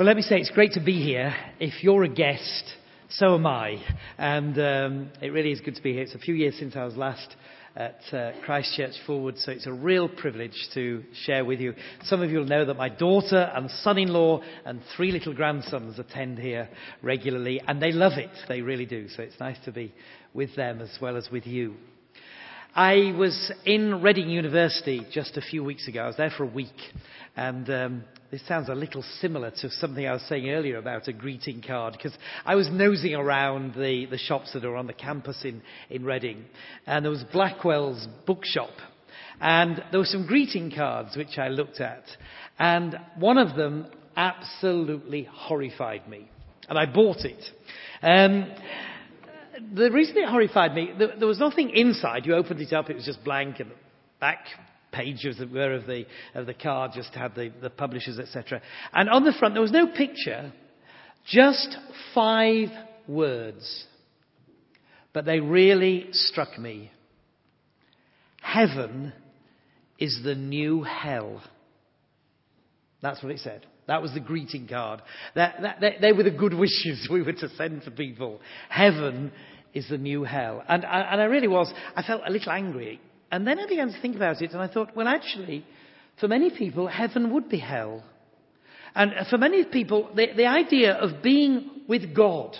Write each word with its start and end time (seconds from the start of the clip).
Well, 0.00 0.06
let 0.06 0.16
me 0.16 0.22
say 0.22 0.38
it's 0.38 0.48
great 0.48 0.72
to 0.72 0.80
be 0.80 1.04
here. 1.04 1.34
If 1.58 1.84
you're 1.84 2.04
a 2.04 2.08
guest, 2.08 2.64
so 3.10 3.34
am 3.34 3.46
I. 3.46 3.76
And 4.16 4.58
um, 4.58 5.10
it 5.20 5.28
really 5.28 5.52
is 5.52 5.60
good 5.60 5.76
to 5.76 5.82
be 5.82 5.92
here. 5.92 6.04
It's 6.04 6.14
a 6.14 6.18
few 6.18 6.34
years 6.34 6.56
since 6.58 6.74
I 6.74 6.86
was 6.86 6.96
last 6.96 7.36
at 7.76 8.00
uh, 8.10 8.30
Christchurch 8.42 8.94
Forward, 9.06 9.36
so 9.36 9.52
it's 9.52 9.66
a 9.66 9.72
real 9.74 10.08
privilege 10.08 10.56
to 10.72 11.04
share 11.26 11.44
with 11.44 11.60
you. 11.60 11.74
Some 12.04 12.22
of 12.22 12.30
you 12.30 12.38
will 12.38 12.46
know 12.46 12.64
that 12.64 12.78
my 12.78 12.88
daughter 12.88 13.52
and 13.54 13.70
son-in-law 13.70 14.40
and 14.64 14.80
three 14.96 15.12
little 15.12 15.34
grandsons 15.34 15.98
attend 15.98 16.38
here 16.38 16.70
regularly, 17.02 17.60
and 17.68 17.82
they 17.82 17.92
love 17.92 18.16
it. 18.16 18.30
They 18.48 18.62
really 18.62 18.86
do. 18.86 19.06
So 19.10 19.22
it's 19.22 19.38
nice 19.38 19.58
to 19.66 19.70
be 19.70 19.92
with 20.32 20.56
them 20.56 20.80
as 20.80 20.96
well 21.02 21.18
as 21.18 21.28
with 21.30 21.46
you. 21.46 21.74
I 22.74 23.12
was 23.18 23.52
in 23.66 24.00
Reading 24.00 24.30
University 24.30 25.04
just 25.10 25.36
a 25.36 25.40
few 25.40 25.64
weeks 25.64 25.88
ago. 25.88 26.04
I 26.04 26.06
was 26.06 26.16
there 26.16 26.30
for 26.30 26.44
a 26.44 26.46
week, 26.46 26.68
and 27.34 27.68
um, 27.68 28.04
this 28.30 28.46
sounds 28.46 28.68
a 28.68 28.76
little 28.76 29.02
similar 29.20 29.50
to 29.50 29.70
something 29.70 30.06
I 30.06 30.12
was 30.12 30.22
saying 30.28 30.48
earlier 30.48 30.76
about 30.76 31.08
a 31.08 31.12
greeting 31.12 31.64
card, 31.66 31.94
because 31.94 32.16
I 32.44 32.54
was 32.54 32.68
nosing 32.70 33.16
around 33.16 33.74
the, 33.74 34.06
the 34.08 34.18
shops 34.18 34.52
that 34.52 34.64
are 34.64 34.76
on 34.76 34.86
the 34.86 34.92
campus 34.92 35.44
in, 35.44 35.62
in 35.90 36.04
Reading, 36.04 36.44
and 36.86 37.04
there 37.04 37.10
was 37.10 37.24
Blackwell's 37.32 38.06
bookshop, 38.24 38.70
and 39.40 39.82
there 39.90 39.98
were 39.98 40.06
some 40.06 40.28
greeting 40.28 40.70
cards 40.70 41.16
which 41.16 41.38
I 41.38 41.48
looked 41.48 41.80
at, 41.80 42.04
and 42.56 42.96
one 43.18 43.38
of 43.38 43.56
them 43.56 43.86
absolutely 44.16 45.28
horrified 45.28 46.08
me, 46.08 46.30
and 46.68 46.78
I 46.78 46.86
bought 46.86 47.24
it. 47.24 47.42
Um, 48.00 48.46
the 49.74 49.90
reason 49.90 50.16
it 50.18 50.28
horrified 50.28 50.74
me, 50.74 50.90
there, 50.98 51.16
there 51.18 51.28
was 51.28 51.38
nothing 51.38 51.70
inside. 51.70 52.26
You 52.26 52.34
opened 52.34 52.60
it 52.60 52.72
up, 52.72 52.90
it 52.90 52.96
was 52.96 53.04
just 53.04 53.24
blank, 53.24 53.60
and 53.60 53.70
the 53.70 53.74
back 54.20 54.44
page, 54.92 55.24
as 55.26 55.40
it 55.40 55.50
were, 55.50 55.74
of 55.74 55.86
the, 55.86 56.06
of 56.34 56.46
the 56.46 56.54
card 56.54 56.92
just 56.94 57.14
had 57.14 57.34
the, 57.34 57.52
the 57.60 57.70
publishers, 57.70 58.18
etc. 58.18 58.60
And 58.92 59.08
on 59.08 59.24
the 59.24 59.32
front, 59.38 59.54
there 59.54 59.62
was 59.62 59.72
no 59.72 59.86
picture, 59.86 60.52
just 61.26 61.76
five 62.14 62.68
words. 63.06 63.86
But 65.12 65.24
they 65.24 65.40
really 65.40 66.08
struck 66.12 66.58
me. 66.58 66.90
Heaven 68.40 69.12
is 69.98 70.20
the 70.24 70.34
new 70.34 70.82
hell. 70.82 71.42
That's 73.02 73.22
what 73.22 73.32
it 73.32 73.40
said. 73.40 73.66
That 73.90 74.02
was 74.02 74.14
the 74.14 74.20
greeting 74.20 74.68
card. 74.68 75.02
That, 75.34 75.56
that, 75.62 75.80
that, 75.80 75.92
they 76.00 76.12
were 76.12 76.22
the 76.22 76.30
good 76.30 76.54
wishes 76.54 77.08
we 77.10 77.22
were 77.22 77.32
to 77.32 77.48
send 77.56 77.82
to 77.82 77.90
people. 77.90 78.40
Heaven 78.68 79.32
is 79.74 79.88
the 79.88 79.98
new 79.98 80.22
hell. 80.22 80.62
And, 80.68 80.84
and 80.84 81.20
I 81.20 81.24
really 81.24 81.48
was, 81.48 81.72
I 81.96 82.04
felt 82.04 82.22
a 82.24 82.30
little 82.30 82.52
angry. 82.52 83.00
And 83.32 83.44
then 83.44 83.58
I 83.58 83.66
began 83.66 83.88
to 83.88 84.00
think 84.00 84.14
about 84.14 84.40
it 84.42 84.52
and 84.52 84.62
I 84.62 84.68
thought, 84.68 84.94
well 84.94 85.08
actually, 85.08 85.66
for 86.20 86.28
many 86.28 86.50
people, 86.56 86.86
heaven 86.86 87.32
would 87.34 87.48
be 87.48 87.58
hell. 87.58 88.04
And 88.94 89.12
for 89.28 89.38
many 89.38 89.64
people, 89.64 90.08
the, 90.14 90.28
the 90.36 90.46
idea 90.46 90.92
of 90.92 91.20
being 91.20 91.82
with 91.88 92.14
God, 92.14 92.56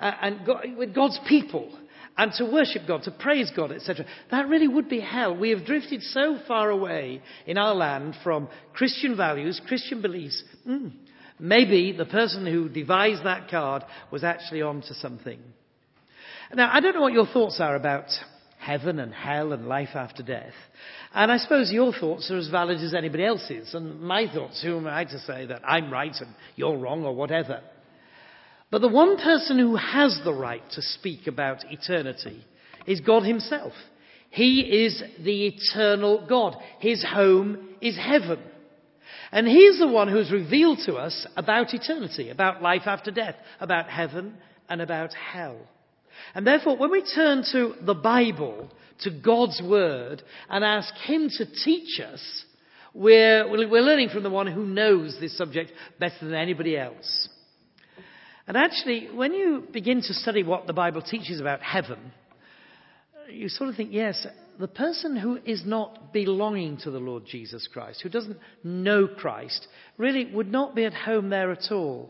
uh, 0.00 0.10
and 0.22 0.44
God, 0.44 0.66
with 0.76 0.92
God's 0.92 1.20
people, 1.28 1.70
and 2.18 2.32
to 2.32 2.44
worship 2.44 2.82
God, 2.86 3.04
to 3.04 3.12
praise 3.12 3.50
God, 3.54 3.70
etc. 3.70 4.04
That 4.32 4.48
really 4.48 4.66
would 4.66 4.88
be 4.88 4.98
hell. 5.00 5.36
We 5.36 5.50
have 5.50 5.64
drifted 5.64 6.02
so 6.02 6.38
far 6.48 6.68
away 6.68 7.22
in 7.46 7.56
our 7.56 7.74
land 7.74 8.16
from 8.24 8.48
Christian 8.74 9.16
values, 9.16 9.60
Christian 9.68 10.02
beliefs. 10.02 10.42
Mm, 10.68 10.92
maybe 11.38 11.92
the 11.92 12.04
person 12.04 12.44
who 12.44 12.68
devised 12.68 13.24
that 13.24 13.48
card 13.48 13.84
was 14.10 14.24
actually 14.24 14.62
onto 14.62 14.94
something. 14.94 15.38
Now, 16.52 16.70
I 16.72 16.80
don't 16.80 16.94
know 16.94 17.02
what 17.02 17.12
your 17.12 17.26
thoughts 17.26 17.60
are 17.60 17.76
about 17.76 18.06
heaven 18.58 18.98
and 18.98 19.14
hell 19.14 19.52
and 19.52 19.68
life 19.68 19.90
after 19.94 20.22
death. 20.24 20.54
And 21.14 21.30
I 21.30 21.36
suppose 21.36 21.70
your 21.70 21.92
thoughts 21.92 22.30
are 22.32 22.36
as 22.36 22.48
valid 22.48 22.78
as 22.78 22.94
anybody 22.94 23.24
else's. 23.24 23.74
And 23.74 24.00
my 24.00 24.26
thoughts, 24.32 24.60
who 24.62 24.76
am 24.78 24.88
I 24.88 25.04
to 25.04 25.18
say 25.20 25.46
that 25.46 25.62
I'm 25.64 25.92
right 25.92 26.14
and 26.18 26.34
you're 26.56 26.76
wrong 26.76 27.04
or 27.04 27.14
whatever? 27.14 27.62
But 28.70 28.80
the 28.82 28.88
one 28.88 29.16
person 29.16 29.58
who 29.58 29.76
has 29.76 30.20
the 30.24 30.34
right 30.34 30.62
to 30.72 30.82
speak 30.82 31.26
about 31.26 31.64
eternity 31.70 32.44
is 32.86 33.00
God 33.00 33.22
himself. 33.22 33.72
He 34.30 34.60
is 34.60 35.02
the 35.24 35.46
eternal 35.46 36.26
God. 36.28 36.56
His 36.80 37.04
home 37.04 37.76
is 37.80 37.96
heaven. 37.96 38.40
And 39.32 39.46
he's 39.46 39.78
the 39.78 39.88
one 39.88 40.08
who's 40.08 40.30
revealed 40.30 40.80
to 40.86 40.96
us 40.96 41.26
about 41.36 41.72
eternity, 41.74 42.30
about 42.30 42.62
life 42.62 42.82
after 42.86 43.10
death, 43.10 43.36
about 43.60 43.88
heaven 43.88 44.34
and 44.68 44.80
about 44.80 45.10
hell. 45.14 45.56
And 46.34 46.46
therefore, 46.46 46.76
when 46.76 46.90
we 46.90 47.02
turn 47.14 47.44
to 47.52 47.74
the 47.82 47.94
Bible, 47.94 48.70
to 49.00 49.10
God's 49.10 49.62
Word, 49.62 50.22
and 50.48 50.64
ask 50.64 50.92
Him 51.06 51.28
to 51.38 51.46
teach 51.64 52.00
us, 52.00 52.44
we're, 52.94 53.48
we're 53.48 53.82
learning 53.82 54.08
from 54.08 54.24
the 54.24 54.30
one 54.30 54.46
who 54.46 54.64
knows 54.64 55.16
this 55.20 55.36
subject 55.36 55.72
better 56.00 56.16
than 56.20 56.34
anybody 56.34 56.76
else. 56.76 57.27
And 58.48 58.56
actually, 58.56 59.08
when 59.14 59.34
you 59.34 59.64
begin 59.72 60.00
to 60.00 60.14
study 60.14 60.42
what 60.42 60.66
the 60.66 60.72
Bible 60.72 61.02
teaches 61.02 61.38
about 61.38 61.60
heaven, 61.60 61.98
you 63.30 63.50
sort 63.50 63.68
of 63.68 63.76
think, 63.76 63.90
yes, 63.92 64.26
the 64.58 64.66
person 64.66 65.18
who 65.18 65.38
is 65.44 65.64
not 65.66 66.14
belonging 66.14 66.78
to 66.78 66.90
the 66.90 66.98
Lord 66.98 67.26
Jesus 67.26 67.68
Christ, 67.70 68.00
who 68.02 68.08
doesn't 68.08 68.38
know 68.64 69.06
Christ, 69.06 69.68
really 69.98 70.24
would 70.32 70.50
not 70.50 70.74
be 70.74 70.86
at 70.86 70.94
home 70.94 71.28
there 71.28 71.52
at 71.52 71.70
all. 71.70 72.08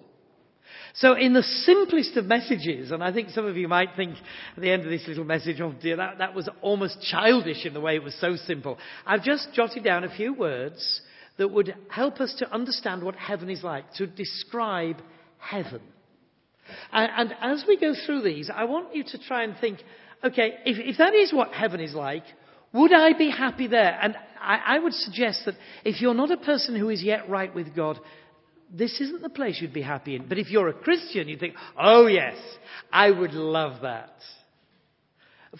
So 0.94 1.14
in 1.14 1.32
the 1.32 1.42
simplest 1.42 2.16
of 2.16 2.26
messages, 2.26 2.92
and 2.92 3.02
I 3.02 3.12
think 3.12 3.30
some 3.30 3.44
of 3.44 3.56
you 3.56 3.66
might 3.66 3.96
think 3.96 4.14
at 4.56 4.62
the 4.62 4.70
end 4.70 4.84
of 4.84 4.90
this 4.90 5.08
little 5.08 5.24
message, 5.24 5.60
oh 5.60 5.72
dear, 5.72 5.96
that, 5.96 6.18
that 6.18 6.34
was 6.34 6.48
almost 6.62 7.02
childish 7.02 7.66
in 7.66 7.74
the 7.74 7.80
way 7.80 7.96
it 7.96 8.02
was 8.04 8.14
so 8.20 8.36
simple. 8.36 8.78
I've 9.04 9.24
just 9.24 9.48
jotted 9.54 9.82
down 9.82 10.04
a 10.04 10.16
few 10.16 10.34
words 10.34 11.00
that 11.36 11.48
would 11.48 11.74
help 11.88 12.20
us 12.20 12.32
to 12.38 12.52
understand 12.52 13.02
what 13.02 13.16
heaven 13.16 13.50
is 13.50 13.64
like, 13.64 13.92
to 13.94 14.06
describe 14.06 15.02
heaven. 15.38 15.80
And, 16.92 17.32
and 17.32 17.34
as 17.40 17.64
we 17.66 17.78
go 17.78 17.94
through 18.06 18.22
these, 18.22 18.50
I 18.54 18.64
want 18.64 18.94
you 18.94 19.04
to 19.04 19.18
try 19.18 19.44
and 19.44 19.56
think, 19.60 19.78
okay, 20.24 20.54
if, 20.64 20.78
if 20.78 20.98
that 20.98 21.14
is 21.14 21.32
what 21.32 21.52
heaven 21.52 21.80
is 21.80 21.94
like, 21.94 22.24
would 22.72 22.92
I 22.92 23.12
be 23.16 23.30
happy 23.30 23.66
there? 23.66 23.98
And 24.00 24.16
I, 24.40 24.60
I 24.66 24.78
would 24.78 24.92
suggest 24.92 25.44
that 25.46 25.54
if 25.84 26.00
you're 26.00 26.14
not 26.14 26.30
a 26.30 26.36
person 26.36 26.76
who 26.76 26.90
is 26.90 27.02
yet 27.02 27.28
right 27.28 27.54
with 27.54 27.74
God, 27.74 27.98
this 28.70 29.00
isn't 29.00 29.22
the 29.22 29.30
place 29.30 29.58
you'd 29.60 29.72
be 29.72 29.82
happy 29.82 30.14
in. 30.16 30.28
But 30.28 30.38
if 30.38 30.50
you're 30.50 30.68
a 30.68 30.74
Christian, 30.74 31.28
you'd 31.28 31.40
think, 31.40 31.54
oh 31.78 32.06
yes, 32.06 32.36
I 32.92 33.10
would 33.10 33.32
love 33.32 33.82
that. 33.82 34.12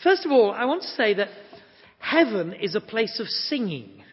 First 0.03 0.27
of 0.27 0.33
all, 0.33 0.53
I 0.53 0.67
want 0.67 0.83
to 0.83 0.89
say 0.89 1.15
that 1.15 1.29
heaven 1.99 2.53
is 2.53 2.75
a 2.75 2.81
place 2.81 3.19
of 3.21 3.27
singing. 3.29 4.05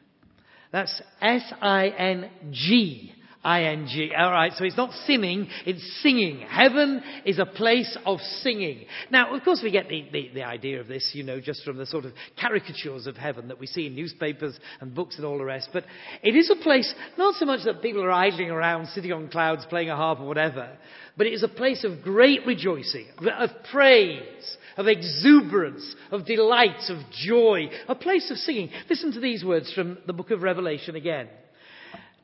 That's 0.72 1.02
S-I-N-G. 1.22 3.15
I-N-G. 3.46 4.12
Alright, 4.20 4.54
so 4.54 4.66
it's 4.66 4.76
not 4.76 4.92
sinning, 5.06 5.48
it's 5.68 6.02
singing. 6.02 6.40
Heaven 6.40 7.04
is 7.26 7.38
a 7.38 7.46
place 7.46 7.96
of 8.04 8.20
singing. 8.42 8.86
Now, 9.12 9.36
of 9.36 9.44
course 9.44 9.62
we 9.64 9.70
get 9.70 9.88
the, 9.88 10.04
the, 10.12 10.32
the, 10.34 10.44
idea 10.44 10.82
of 10.82 10.88
this, 10.88 11.12
you 11.14 11.24
know, 11.24 11.40
just 11.40 11.64
from 11.64 11.78
the 11.78 11.86
sort 11.86 12.06
of 12.06 12.14
caricatures 12.42 13.06
of 13.06 13.16
heaven 13.16 13.50
that 13.50 13.60
we 13.60 13.68
see 13.68 13.86
in 13.86 13.96
newspapers 13.96 14.60
and 14.82 14.96
books 14.96 15.18
and 15.18 15.26
all 15.26 15.38
the 15.38 15.46
rest. 15.46 15.70
But 15.72 15.86
it 16.24 16.36
is 16.36 16.50
a 16.50 16.56
place, 16.56 16.92
not 17.20 17.36
so 17.36 17.46
much 17.46 17.64
that 17.66 17.84
people 17.84 18.04
are 18.04 18.12
idling 18.12 18.50
around, 18.50 18.88
sitting 18.88 19.14
on 19.14 19.30
clouds, 19.30 19.64
playing 19.70 19.92
a 19.92 19.96
harp 19.96 20.20
or 20.20 20.28
whatever, 20.28 20.76
but 21.16 21.28
it 21.28 21.34
is 21.34 21.44
a 21.44 21.48
place 21.48 21.84
of 21.84 22.02
great 22.02 22.48
rejoicing, 22.48 23.06
of 23.20 23.50
praise, 23.72 24.58
of 24.76 24.88
exuberance, 24.88 25.96
of 26.10 26.26
delight, 26.26 26.90
of 26.90 26.98
joy, 27.12 27.70
a 27.88 27.94
place 27.94 28.32
of 28.32 28.38
singing. 28.38 28.72
Listen 28.90 29.14
to 29.14 29.20
these 29.20 29.46
words 29.46 29.72
from 29.72 30.00
the 30.08 30.14
book 30.14 30.32
of 30.32 30.42
Revelation 30.42 30.96
again 30.96 31.28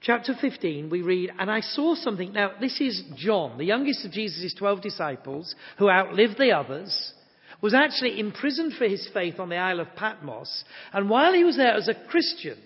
chapter 0.01 0.33
15, 0.39 0.89
we 0.89 1.01
read, 1.01 1.31
And 1.39 1.49
I 1.49 1.61
saw 1.61 1.95
something. 1.95 2.33
Now, 2.33 2.51
this 2.59 2.79
is 2.81 3.03
John, 3.15 3.57
the 3.57 3.65
youngest 3.65 4.05
of 4.05 4.11
Jesus' 4.11 4.53
12 4.57 4.81
disciples, 4.81 5.55
who 5.77 5.89
outlived 5.89 6.37
the 6.37 6.51
others, 6.51 7.13
was 7.61 7.73
actually 7.73 8.19
imprisoned 8.19 8.73
for 8.73 8.85
his 8.85 9.07
faith 9.13 9.39
on 9.39 9.49
the 9.49 9.57
Isle 9.57 9.79
of 9.79 9.95
Patmos. 9.95 10.63
And 10.91 11.09
while 11.09 11.33
he 11.33 11.43
was 11.43 11.57
there 11.57 11.73
as 11.73 11.87
a 11.87 12.09
Christian, 12.09 12.57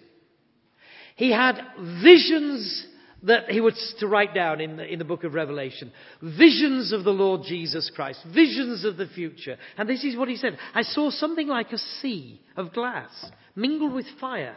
he 1.15 1.31
had 1.31 1.60
visions 2.04 2.88
that 3.24 3.50
he 3.50 3.60
was 3.60 3.95
to 4.00 4.07
write 4.07 4.36
down 4.36 4.62
in 4.62 4.77
the, 4.77 4.86
in 4.86 5.00
the 5.00 5.06
book 5.06 5.24
of 5.24 5.33
Revelation. 5.33 5.92
Visions 6.21 6.94
of 6.94 7.04
the 7.04 7.12
Lord 7.12 7.42
Jesus 7.44 7.92
Christ. 7.94 8.19
Visions 8.33 8.86
of 8.86 8.98
the 8.98 9.07
future. 9.07 9.57
And 9.77 9.89
this 9.89 10.04
is 10.04 10.15
what 10.15 10.27
he 10.27 10.36
said. 10.36 10.57
I 10.74 10.83
saw 10.83 11.10
something 11.10 11.48
like 11.48 11.71
a 11.71 11.77
sea 11.77 12.39
of 12.56 12.74
glass 12.74 13.10
mingled 13.56 13.94
with 13.94 14.06
fire 14.21 14.56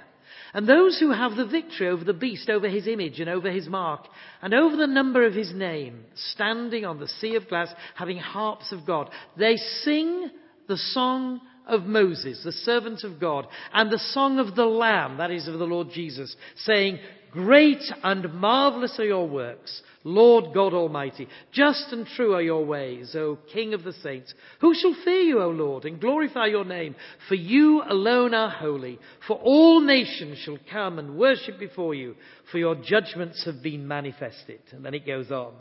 and 0.55 0.69
those 0.69 0.99
who 0.99 1.13
have 1.13 1.37
the 1.37 1.47
victory 1.47 1.89
over 1.89 2.05
the 2.05 2.13
beast, 2.13 2.49
over 2.49 2.69
his 2.69 2.87
image 2.87 3.21
and 3.21 3.29
over 3.29 3.51
his 3.51 3.69
mark, 3.69 4.07
and 4.43 4.55
over 4.55 4.77
the 4.77 4.87
number 4.87 5.25
of 5.25 5.35
his 5.35 5.53
name, 5.53 6.05
standing 6.33 6.85
on 6.85 6.99
the 6.99 7.09
sea 7.09 7.37
of 7.37 7.49
glass, 7.49 7.69
having 7.95 8.19
harps 8.19 8.73
of 8.73 8.87
God, 8.87 9.11
they 9.37 9.57
sing 9.57 10.31
the 10.69 10.77
song 10.77 11.41
of 11.69 11.85
Moses, 11.85 12.41
the 12.45 12.53
servant 12.53 13.05
of 13.05 13.21
God, 13.21 13.47
and 13.73 13.91
the 13.91 13.99
song 13.99 14.39
of 14.39 14.57
the 14.57 14.65
Lamb, 14.65 15.19
that 15.19 15.31
is 15.31 15.47
of 15.47 15.59
the 15.59 15.65
Lord 15.65 15.89
Jesus, 15.93 16.35
saying, 16.57 16.99
Great 17.31 17.83
and 18.03 18.33
marvelous 18.35 18.99
are 18.99 19.05
your 19.05 19.29
works, 19.29 19.83
Lord 20.03 20.55
God 20.55 20.73
Almighty. 20.73 21.29
Just 21.53 21.93
and 21.93 22.07
true 22.07 22.33
are 22.35 22.43
your 22.43 22.65
ways, 22.65 23.15
O 23.15 23.37
King 23.53 23.75
of 23.75 23.85
the 23.85 23.93
saints. 23.93 24.33
Who 24.61 24.75
shall 24.75 24.97
fear 25.05 25.21
you, 25.21 25.43
O 25.43 25.51
Lord, 25.51 25.85
and 25.85 26.01
glorify 26.01 26.47
your 26.47 26.65
name? 26.65 26.97
For 27.29 27.35
you 27.35 27.83
alone 27.87 28.33
are 28.33 28.49
holy. 28.49 28.99
For 29.27 29.37
all 29.37 29.81
nations 29.81 30.39
shall 30.39 30.59
come 30.71 30.99
and 30.99 31.19
worship 31.19 31.59
before 31.59 31.95
you, 31.95 32.17
for 32.51 32.57
your 32.57 32.77
judgments 32.77 33.45
have 33.45 33.63
been 33.63 33.87
manifested. 33.87 34.61
And 34.73 34.83
then 34.83 34.95
it 34.95 35.07
goes 35.07 35.31
on. 35.31 35.53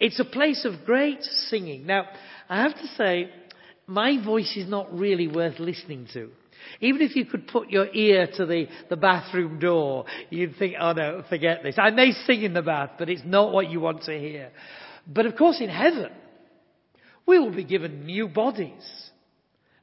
It's 0.00 0.18
a 0.18 0.24
place 0.24 0.64
of 0.64 0.86
great 0.86 1.22
singing. 1.22 1.86
Now, 1.86 2.06
I 2.48 2.62
have 2.62 2.74
to 2.74 2.86
say, 2.96 3.30
my 3.86 4.22
voice 4.24 4.56
is 4.56 4.68
not 4.68 4.92
really 4.96 5.28
worth 5.28 5.58
listening 5.58 6.08
to. 6.14 6.30
Even 6.80 7.02
if 7.02 7.16
you 7.16 7.24
could 7.24 7.48
put 7.48 7.70
your 7.70 7.86
ear 7.92 8.28
to 8.36 8.46
the, 8.46 8.66
the 8.88 8.96
bathroom 8.96 9.58
door, 9.58 10.04
you'd 10.30 10.56
think, 10.56 10.74
oh 10.80 10.92
no, 10.92 11.24
forget 11.28 11.62
this. 11.62 11.76
I 11.78 11.90
may 11.90 12.12
sing 12.26 12.42
in 12.42 12.54
the 12.54 12.62
bath, 12.62 12.90
but 12.98 13.08
it's 13.08 13.22
not 13.24 13.52
what 13.52 13.70
you 13.70 13.80
want 13.80 14.04
to 14.04 14.18
hear. 14.18 14.50
But 15.06 15.26
of 15.26 15.36
course 15.36 15.60
in 15.60 15.68
heaven, 15.68 16.10
we 17.26 17.38
will 17.38 17.54
be 17.54 17.64
given 17.64 18.06
new 18.06 18.28
bodies. 18.28 18.82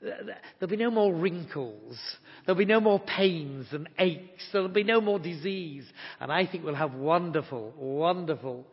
There'll 0.02 0.70
be 0.70 0.78
no 0.78 0.92
more 0.92 1.14
wrinkles. 1.14 2.00
There'll 2.46 2.58
be 2.58 2.66
no 2.66 2.80
more 2.80 3.00
pains 3.00 3.68
and 3.72 3.90
aches. 3.98 4.44
There'll 4.54 4.70
be 4.70 4.84
no 4.84 5.02
more 5.02 5.20
disease. 5.20 5.84
And 6.22 6.32
I 6.32 6.46
think 6.46 6.64
we'll 6.64 6.76
have 6.76 6.94
wonderful, 6.94 7.74
wonderful 7.78 8.66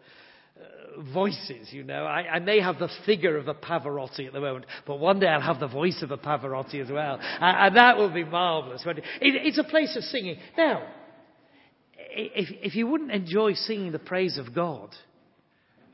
voices, 1.12 1.69
you 1.70 1.82
know. 1.82 2.04
I, 2.04 2.22
I, 2.34 2.38
may 2.38 2.60
have 2.60 2.78
the 2.78 2.88
figure 3.04 3.37
of 3.37 3.48
a 3.48 3.54
Pavarotti 3.54 4.26
at 4.26 4.32
the 4.32 4.40
moment, 4.40 4.66
but 4.87 4.98
one 4.98 5.20
day 5.20 5.26
I'll 5.26 5.40
have 5.40 5.60
the 5.60 5.69
voice 5.69 6.02
of 6.02 6.10
a 6.10 6.19
Pavarotti 6.19 6.82
as 6.82 6.90
well. 6.90 7.19
And, 7.20 7.66
and 7.66 7.76
that 7.76 7.96
will 7.96 8.12
be 8.12 8.25
marvellous. 8.25 8.82
It, 8.87 9.04
it's 9.20 9.58
a 9.58 9.64
place 9.64 9.96
of 9.96 10.02
singing. 10.04 10.38
Now, 10.56 10.87
if, 12.16 12.48
if 12.62 12.75
you 12.75 12.87
wouldn't 12.87 13.12
enjoy 13.12 13.54
singing 13.54 13.93
the 13.93 13.98
praise 13.98 14.38
of 14.38 14.54
God, 14.54 14.94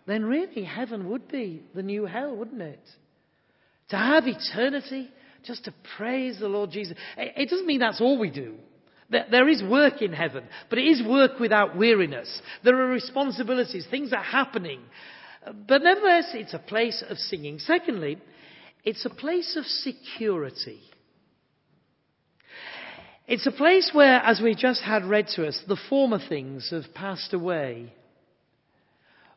then 0.06 0.24
really 0.24 0.64
heaven 0.64 1.08
would 1.10 1.28
be 1.28 1.62
the 1.74 1.82
new 1.82 2.06
hell, 2.06 2.34
wouldn't 2.34 2.62
it? 2.62 2.84
To 3.90 3.96
have 3.96 4.24
eternity, 4.26 5.10
just 5.44 5.64
to 5.64 5.74
praise 5.96 6.38
the 6.38 6.48
Lord 6.48 6.70
Jesus. 6.70 6.96
It 7.16 7.48
doesn't 7.48 7.66
mean 7.66 7.80
that's 7.80 8.00
all 8.00 8.18
we 8.18 8.30
do. 8.30 8.54
There 9.12 9.48
is 9.48 9.62
work 9.62 10.00
in 10.00 10.12
heaven, 10.12 10.44
but 10.70 10.78
it 10.78 10.86
is 10.86 11.02
work 11.06 11.38
without 11.38 11.76
weariness. 11.76 12.40
There 12.64 12.80
are 12.80 12.88
responsibilities, 12.88 13.86
things 13.90 14.12
are 14.12 14.22
happening. 14.22 14.80
But 15.44 15.82
nevertheless, 15.82 16.30
it's 16.34 16.54
a 16.54 16.58
place 16.58 17.04
of 17.08 17.18
singing. 17.18 17.58
Secondly, 17.58 18.18
it's 18.84 19.04
a 19.04 19.10
place 19.10 19.56
of 19.56 19.64
security. 19.64 20.80
It's 23.26 23.46
a 23.46 23.52
place 23.52 23.90
where, 23.92 24.20
as 24.20 24.40
we 24.40 24.54
just 24.54 24.82
had 24.82 25.04
read 25.04 25.28
to 25.36 25.46
us, 25.46 25.60
the 25.68 25.80
former 25.88 26.18
things 26.28 26.70
have 26.70 26.94
passed 26.94 27.32
away. 27.32 27.92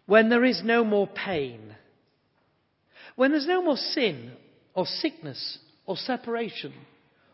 When 0.05 0.29
there 0.29 0.43
is 0.43 0.61
no 0.63 0.83
more 0.83 1.07
pain. 1.07 1.75
When 3.15 3.31
there's 3.31 3.47
no 3.47 3.61
more 3.61 3.77
sin, 3.77 4.31
or 4.73 4.85
sickness, 4.85 5.59
or 5.85 5.97
separation, 5.97 6.73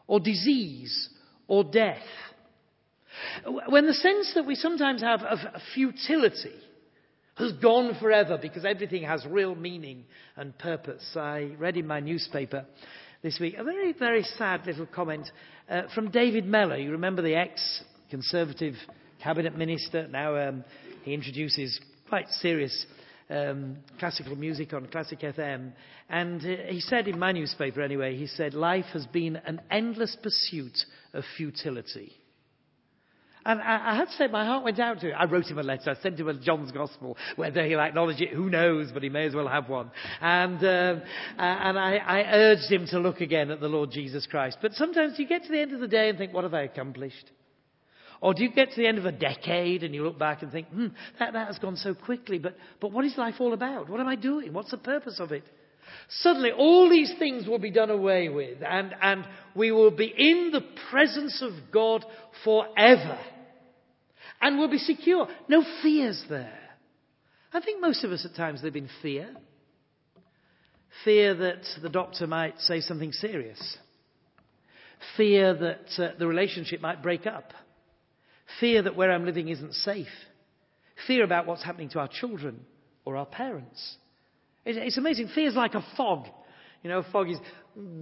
or 0.07 0.19
disease, 0.19 1.09
or 1.47 1.63
death. 1.63 2.03
When 3.67 3.87
the 3.87 3.93
sense 3.93 4.33
that 4.35 4.45
we 4.45 4.55
sometimes 4.55 5.01
have 5.01 5.21
of 5.21 5.39
futility 5.73 6.55
has 7.35 7.53
gone 7.53 7.95
forever 7.99 8.37
because 8.41 8.65
everything 8.65 9.03
has 9.03 9.25
real 9.25 9.55
meaning 9.55 10.05
and 10.35 10.57
purpose. 10.57 11.03
I 11.15 11.51
read 11.57 11.77
in 11.77 11.87
my 11.87 11.99
newspaper 11.99 12.65
this 13.23 13.39
week 13.39 13.55
a 13.57 13.63
very, 13.63 13.93
very 13.93 14.23
sad 14.23 14.65
little 14.65 14.85
comment 14.85 15.29
uh, 15.69 15.83
from 15.93 16.11
David 16.11 16.45
Mellor. 16.45 16.77
You 16.77 16.91
remember 16.91 17.21
the 17.21 17.35
ex 17.35 17.83
Conservative 18.09 18.75
cabinet 19.23 19.57
minister? 19.57 20.07
Now 20.07 20.35
um, 20.35 20.63
he 21.03 21.13
introduces 21.13 21.79
quite 22.09 22.27
serious 22.29 22.85
um, 23.29 23.77
classical 23.97 24.35
music 24.35 24.73
on 24.73 24.87
Classic 24.87 25.19
FM. 25.19 25.71
And 26.09 26.41
uh, 26.41 26.63
he 26.67 26.81
said 26.81 27.07
in 27.07 27.17
my 27.17 27.31
newspaper 27.31 27.81
anyway, 27.81 28.17
he 28.17 28.27
said, 28.27 28.53
Life 28.53 28.87
has 28.93 29.05
been 29.07 29.37
an 29.37 29.61
endless 29.71 30.17
pursuit 30.21 30.77
of 31.13 31.23
futility. 31.37 32.11
And 33.45 33.59
I, 33.59 33.91
I 33.91 33.95
have 33.95 34.07
to 34.07 34.13
say, 34.15 34.27
my 34.27 34.45
heart 34.45 34.63
went 34.63 34.79
out 34.79 34.99
to 34.99 35.07
him. 35.07 35.15
I 35.17 35.25
wrote 35.25 35.45
him 35.45 35.57
a 35.57 35.63
letter. 35.63 35.91
I 35.97 36.01
sent 36.01 36.19
him 36.19 36.27
a 36.27 36.33
John's 36.33 36.71
Gospel. 36.71 37.17
Whether 37.35 37.65
he'll 37.65 37.79
acknowledge 37.79 38.21
it, 38.21 38.29
who 38.29 38.49
knows, 38.49 38.91
but 38.93 39.03
he 39.03 39.09
may 39.09 39.25
as 39.25 39.33
well 39.33 39.47
have 39.47 39.67
one. 39.67 39.91
And, 40.19 40.57
um, 40.57 41.01
and 41.37 41.79
I, 41.79 41.95
I 41.95 42.21
urged 42.33 42.71
him 42.71 42.85
to 42.87 42.99
look 42.99 43.19
again 43.21 43.49
at 43.49 43.59
the 43.59 43.67
Lord 43.67 43.91
Jesus 43.91 44.27
Christ. 44.27 44.57
But 44.61 44.73
sometimes 44.73 45.17
you 45.17 45.27
get 45.27 45.43
to 45.43 45.51
the 45.51 45.59
end 45.59 45.73
of 45.73 45.79
the 45.79 45.87
day 45.87 46.09
and 46.09 46.17
think, 46.17 46.33
what 46.33 46.43
have 46.43 46.53
I 46.53 46.61
accomplished? 46.61 47.31
Or 48.21 48.35
do 48.35 48.43
you 48.43 48.51
get 48.51 48.69
to 48.69 48.75
the 48.75 48.87
end 48.87 48.99
of 48.99 49.05
a 49.05 49.11
decade 49.11 49.83
and 49.83 49.95
you 49.95 50.03
look 50.03 50.19
back 50.19 50.43
and 50.43 50.51
think, 50.51 50.67
hmm, 50.67 50.87
that, 51.17 51.33
that 51.33 51.47
has 51.47 51.57
gone 51.57 51.75
so 51.75 51.95
quickly, 51.95 52.37
but, 52.37 52.55
but 52.79 52.91
what 52.91 53.03
is 53.03 53.17
life 53.17 53.35
all 53.39 53.53
about? 53.53 53.89
What 53.89 53.99
am 53.99 54.07
I 54.07 54.15
doing? 54.15 54.53
What's 54.53 54.69
the 54.69 54.77
purpose 54.77 55.19
of 55.19 55.31
it? 55.31 55.43
Suddenly, 56.19 56.51
all 56.51 56.89
these 56.89 57.13
things 57.17 57.47
will 57.47 57.59
be 57.59 57.71
done 57.71 57.89
away 57.89 58.29
with, 58.29 58.59
and, 58.65 58.93
and 59.01 59.25
we 59.55 59.71
will 59.71 59.91
be 59.91 60.13
in 60.15 60.51
the 60.51 60.61
presence 60.89 61.41
of 61.41 61.51
God 61.71 62.05
forever. 62.43 63.17
And 64.41 64.57
we'll 64.57 64.69
be 64.69 64.77
secure. 64.77 65.27
No 65.47 65.63
fears 65.81 66.23
there. 66.29 66.57
I 67.53 67.61
think 67.61 67.81
most 67.81 68.03
of 68.03 68.11
us 68.11 68.25
at 68.25 68.35
times 68.35 68.61
live 68.63 68.75
in 68.75 68.89
fear. 69.01 69.29
Fear 71.03 71.35
that 71.35 71.63
the 71.81 71.89
doctor 71.89 72.27
might 72.27 72.59
say 72.59 72.81
something 72.81 73.11
serious. 73.11 73.77
Fear 75.17 75.53
that 75.55 76.03
uh, 76.03 76.11
the 76.17 76.27
relationship 76.27 76.81
might 76.81 77.01
break 77.01 77.25
up. 77.25 77.53
Fear 78.59 78.83
that 78.83 78.95
where 78.95 79.11
I'm 79.11 79.25
living 79.25 79.49
isn't 79.49 79.73
safe. 79.73 80.07
Fear 81.07 81.23
about 81.23 81.47
what's 81.47 81.63
happening 81.63 81.89
to 81.89 81.99
our 81.99 82.07
children 82.07 82.61
or 83.05 83.15
our 83.17 83.25
parents. 83.25 83.97
It's 84.65 84.97
amazing. 84.97 85.29
Fear 85.33 85.49
is 85.49 85.55
like 85.55 85.73
a 85.73 85.85
fog. 85.97 86.27
You 86.83 86.89
know, 86.89 87.03
fog 87.11 87.29
is 87.29 87.37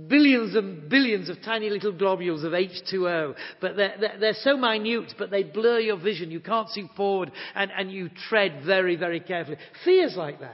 billions 0.07 0.55
and 0.55 0.89
billions 0.89 1.29
of 1.29 1.41
tiny 1.43 1.69
little 1.69 1.91
globules 1.91 2.43
of 2.43 2.53
H2O, 2.53 3.35
but 3.59 3.75
they're, 3.75 3.95
they're, 3.99 4.19
they're, 4.19 4.33
so 4.33 4.57
minute, 4.57 5.13
but 5.17 5.29
they 5.31 5.43
blur 5.43 5.79
your 5.79 5.97
vision. 5.97 6.31
You 6.31 6.39
can't 6.39 6.69
see 6.69 6.89
forward, 6.95 7.31
and, 7.55 7.71
and 7.77 7.91
you 7.91 8.09
tread 8.29 8.63
very, 8.65 8.95
very 8.95 9.19
carefully. 9.19 9.57
Fear's 9.83 10.15
like 10.15 10.39
that. 10.39 10.53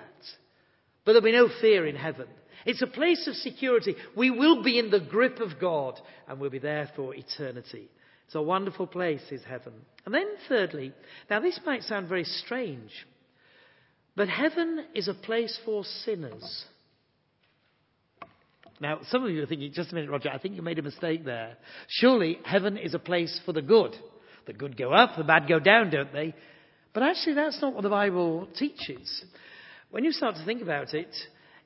But 1.06 1.14
there'll 1.14 1.22
be 1.22 1.32
no 1.32 1.50
fear 1.62 1.86
in 1.86 1.96
heaven. 1.96 2.28
It's 2.66 2.82
a 2.82 2.88
place 2.88 3.28
of 3.28 3.36
security. 3.36 3.96
We 4.18 4.32
will 4.32 4.64
be 4.64 4.80
in 4.80 4.90
the 4.90 5.00
grip 5.00 5.40
of 5.40 5.60
God, 5.62 6.00
and 6.28 6.40
we'll 6.40 6.50
be 6.50 6.60
there 6.60 6.90
for 6.96 7.14
eternity. 7.14 7.90
It's 8.26 8.36
a 8.36 8.42
wonderful 8.42 8.88
place, 8.88 9.22
is 9.30 9.44
heaven. 9.44 9.74
And 10.06 10.14
then, 10.14 10.28
thirdly, 10.50 10.94
now 11.30 11.40
this 11.40 11.60
might 11.64 11.84
sound 11.84 12.10
very 12.10 12.24
strange, 12.24 12.92
but 14.16 14.30
heaven 14.30 14.86
is 14.96 15.08
a 15.08 15.14
place 15.14 15.60
for 15.64 15.84
sinners. 15.84 16.66
Now, 18.80 19.00
some 19.10 19.24
of 19.24 19.32
you 19.32 19.42
are 19.44 19.46
thinking, 19.46 19.72
just 19.74 19.92
a 19.92 19.96
minute, 19.96 20.10
Roger, 20.10 20.30
I 20.30 20.38
think 20.38 20.56
you 20.56 20.62
made 20.62 20.80
a 20.80 20.84
mistake 20.84 21.24
there. 21.24 21.58
Surely 21.88 22.40
heaven 22.44 22.78
is 22.78 22.94
a 22.94 23.00
place 23.00 23.40
for 23.46 23.54
the 23.54 23.62
good. 23.62 23.96
The 24.48 24.54
good 24.54 24.78
go 24.78 24.92
up, 24.94 25.18
the 25.18 25.24
bad 25.24 25.48
go 25.48 25.60
down, 25.60 25.90
don't 25.90 26.12
they? 26.12 26.36
But 26.94 27.04
actually, 27.04 27.36
that's 27.36 27.62
not 27.62 27.74
what 27.74 27.84
the 27.84 27.90
Bible 27.90 28.48
teaches. 28.58 29.24
When 29.92 30.04
you 30.04 30.12
start 30.12 30.36
to 30.36 30.46
think 30.46 30.62
about 30.62 30.94
it, 30.94 31.14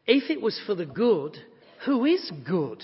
if 0.05 0.29
it 0.29 0.41
was 0.41 0.59
for 0.65 0.75
the 0.75 0.85
good, 0.85 1.37
who 1.85 2.05
is 2.05 2.31
good? 2.47 2.83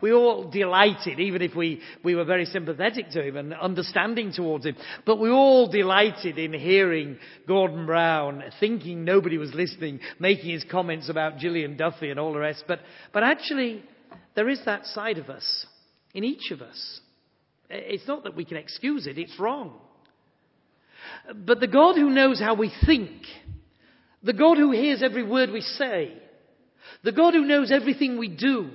We 0.00 0.12
all 0.12 0.50
delighted, 0.50 1.20
even 1.20 1.42
if 1.42 1.54
we, 1.54 1.80
we 2.02 2.14
were 2.14 2.24
very 2.24 2.44
sympathetic 2.46 3.10
to 3.10 3.22
him 3.22 3.36
and 3.36 3.54
understanding 3.54 4.32
towards 4.32 4.66
him, 4.66 4.76
but 5.06 5.20
we 5.20 5.30
all 5.30 5.68
delighted 5.68 6.38
in 6.38 6.52
hearing 6.52 7.18
Gordon 7.46 7.86
Brown, 7.86 8.42
thinking 8.60 9.04
nobody 9.04 9.38
was 9.38 9.54
listening, 9.54 10.00
making 10.18 10.50
his 10.50 10.64
comments 10.70 11.08
about 11.08 11.38
Gillian 11.38 11.76
Duffy 11.76 12.10
and 12.10 12.18
all 12.18 12.32
the 12.32 12.38
rest. 12.38 12.64
But, 12.66 12.80
but 13.12 13.22
actually, 13.22 13.82
there 14.34 14.48
is 14.48 14.60
that 14.64 14.86
side 14.86 15.18
of 15.18 15.28
us, 15.28 15.66
in 16.14 16.24
each 16.24 16.50
of 16.50 16.62
us. 16.62 17.00
It's 17.68 18.08
not 18.08 18.24
that 18.24 18.36
we 18.36 18.44
can 18.44 18.56
excuse 18.56 19.06
it, 19.06 19.18
it's 19.18 19.38
wrong. 19.38 19.74
But 21.34 21.60
the 21.60 21.68
God 21.68 21.96
who 21.96 22.10
knows 22.10 22.40
how 22.40 22.54
we 22.54 22.72
think, 22.84 23.22
the 24.22 24.32
God 24.32 24.56
who 24.56 24.72
hears 24.72 25.02
every 25.02 25.22
word 25.22 25.50
we 25.50 25.60
say, 25.60 26.12
the 27.04 27.12
God 27.12 27.34
who 27.34 27.44
knows 27.44 27.70
everything 27.70 28.18
we 28.18 28.28
do, 28.28 28.70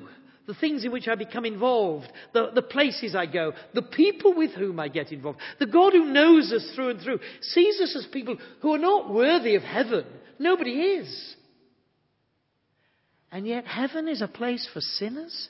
the 0.48 0.54
things 0.54 0.86
in 0.86 0.92
which 0.92 1.08
I 1.08 1.16
become 1.16 1.46
involved, 1.46 2.12
the, 2.34 2.52
the 2.54 2.62
places 2.62 3.16
I 3.16 3.26
go, 3.26 3.54
the 3.74 3.82
people 3.82 4.36
with 4.36 4.52
whom 4.52 4.80
I 4.80 4.88
get 4.88 5.12
involved. 5.12 5.40
The 5.60 5.66
God 5.66 5.94
who 5.94 6.06
knows 6.06 6.52
us 6.52 6.72
through 6.76 6.90
and 6.90 7.02
through 7.02 7.20
sees 7.42 7.80
us 7.82 7.96
as 7.96 8.08
people 8.12 8.38
who 8.62 8.74
are 8.74 8.80
not 8.80 9.12
worthy 9.12 9.56
of 9.56 9.64
heaven. 9.64 10.06
Nobody 10.38 10.72
is. 10.72 11.36
And 13.32 13.48
yet 13.48 13.66
heaven 13.66 14.08
is 14.08 14.22
a 14.22 14.28
place 14.28 14.68
for 14.72 14.82
sinners? 14.82 15.50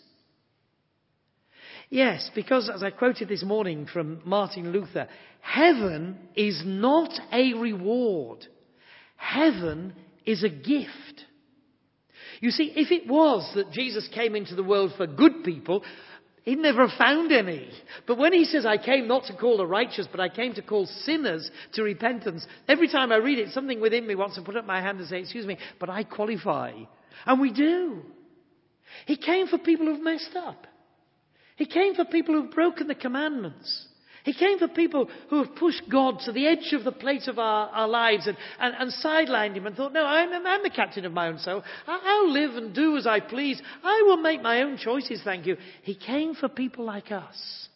Yes, 1.89 2.29
because 2.33 2.69
as 2.73 2.81
I 2.81 2.89
quoted 2.89 3.27
this 3.27 3.43
morning 3.43 3.85
from 3.91 4.21
Martin 4.25 4.71
Luther, 4.71 5.07
heaven 5.41 6.17
is 6.35 6.63
not 6.65 7.11
a 7.31 7.53
reward. 7.53 8.47
Heaven 9.17 9.93
is 10.25 10.43
a 10.43 10.49
gift. 10.49 11.24
You 12.41 12.51
see, 12.51 12.73
if 12.75 12.91
it 12.91 13.07
was 13.07 13.49
that 13.55 13.71
Jesus 13.71 14.07
came 14.13 14.35
into 14.35 14.55
the 14.55 14.63
world 14.63 14.93
for 14.97 15.07
good 15.07 15.43
people, 15.43 15.83
He'd 16.45 16.59
never 16.59 16.87
have 16.87 16.97
found 16.97 17.31
any. 17.31 17.67
But 18.05 18.19
when 18.19 18.31
he 18.31 18.45
says, 18.45 18.67
I 18.67 18.77
came 18.77 19.07
not 19.07 19.23
to 19.25 19.35
call 19.35 19.57
the 19.57 19.65
righteous, 19.65 20.07
but 20.09 20.19
I 20.19 20.29
came 20.29 20.53
to 20.53 20.61
call 20.61 20.85
sinners 20.85 21.49
to 21.73 21.81
repentance, 21.81 22.45
every 22.67 22.87
time 22.87 23.11
I 23.11 23.15
read 23.15 23.39
it, 23.39 23.49
something 23.49 23.81
within 23.81 24.05
me 24.05 24.13
wants 24.13 24.35
to 24.35 24.43
put 24.43 24.55
up 24.55 24.63
my 24.63 24.79
hand 24.79 24.99
and 24.99 25.09
say, 25.09 25.21
Excuse 25.21 25.47
me, 25.47 25.57
but 25.79 25.89
I 25.89 26.03
qualify. 26.03 26.73
And 27.25 27.41
we 27.41 27.51
do. 27.51 28.03
He 29.07 29.17
came 29.17 29.47
for 29.47 29.57
people 29.57 29.87
who've 29.87 30.03
messed 30.03 30.35
up. 30.37 30.67
He 31.55 31.65
came 31.65 31.95
for 31.95 32.05
people 32.05 32.35
who've 32.35 32.51
broken 32.51 32.87
the 32.87 32.95
commandments. 32.95 33.87
He 34.25 34.33
came 34.33 34.57
for 34.57 34.67
people 34.67 35.07
who 35.29 35.43
have 35.43 35.55
pushed 35.55 35.83
God 35.87 36.19
to 36.25 36.31
the 36.31 36.47
edge 36.47 36.73
of 36.73 36.83
the 36.83 36.91
plate 36.91 37.27
of 37.27 37.37
our, 37.37 37.69
our 37.69 37.87
lives 37.87 38.25
and, 38.25 38.35
and, 38.59 38.73
and, 38.79 38.91
sidelined 38.91 39.55
him 39.55 39.67
and 39.67 39.75
thought, 39.75 39.93
no, 39.93 40.03
I'm, 40.03 40.33
I'm 40.45 40.63
the 40.63 40.71
captain 40.71 41.05
of 41.05 41.13
my 41.13 41.27
own 41.27 41.37
soul. 41.37 41.63
I'll 41.85 42.31
live 42.31 42.55
and 42.55 42.73
do 42.73 42.97
as 42.97 43.05
I 43.05 43.19
please. 43.19 43.61
I 43.83 44.03
will 44.07 44.17
make 44.17 44.41
my 44.41 44.63
own 44.63 44.77
choices, 44.77 45.21
thank 45.23 45.45
you. 45.45 45.57
He 45.83 45.93
came 45.93 46.33
for 46.33 46.49
people 46.49 46.85
like 46.85 47.11
us. 47.11 47.69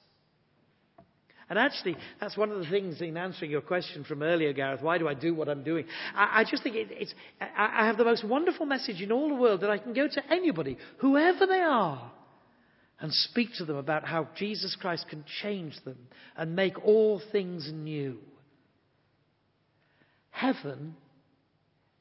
And 1.52 1.60
actually, 1.60 1.96
that's 2.20 2.36
one 2.36 2.52
of 2.52 2.58
the 2.58 2.70
things 2.70 3.00
in 3.00 3.16
answering 3.16 3.52
your 3.52 3.62
question 3.62 4.04
from 4.04 4.24
earlier, 4.24 4.52
Gareth. 4.52 4.82
Why 4.82 4.98
do 4.98 5.08
I 5.08 5.14
do 5.14 5.36
what 5.36 5.50
I'm 5.50 5.64
doing? 5.64 5.86
I, 6.16 6.42
I 6.42 6.46
just 6.50 6.64
think 6.64 6.76
it, 6.76 6.88
it's, 6.90 7.14
I, 7.40 7.84
I 7.84 7.86
have 7.86 7.98
the 7.98 8.06
most 8.06 8.24
wonderful 8.24 8.66
message 8.66 9.04
in 9.04 9.12
all 9.12 9.30
the 9.30 9.36
world 9.36 9.62
that 9.62 9.70
I 9.70 9.78
can 9.78 9.94
go 9.94 10.08
to 10.08 10.34
anybody, 10.34 10.80
whoever 10.98 11.46
they 11.46 11.62
are, 11.62 12.12
and 13.00 13.14
speak 13.14 13.50
to 13.58 13.66
them 13.66 13.78
about 13.78 14.06
how 14.06 14.28
Jesus 14.36 14.76
Christ 14.80 15.06
can 15.10 15.24
change 15.42 15.74
them 15.86 15.98
and 16.36 16.56
make 16.56 16.78
all 16.84 17.22
things 17.32 17.70
new. 17.74 18.18
Heaven 20.32 20.96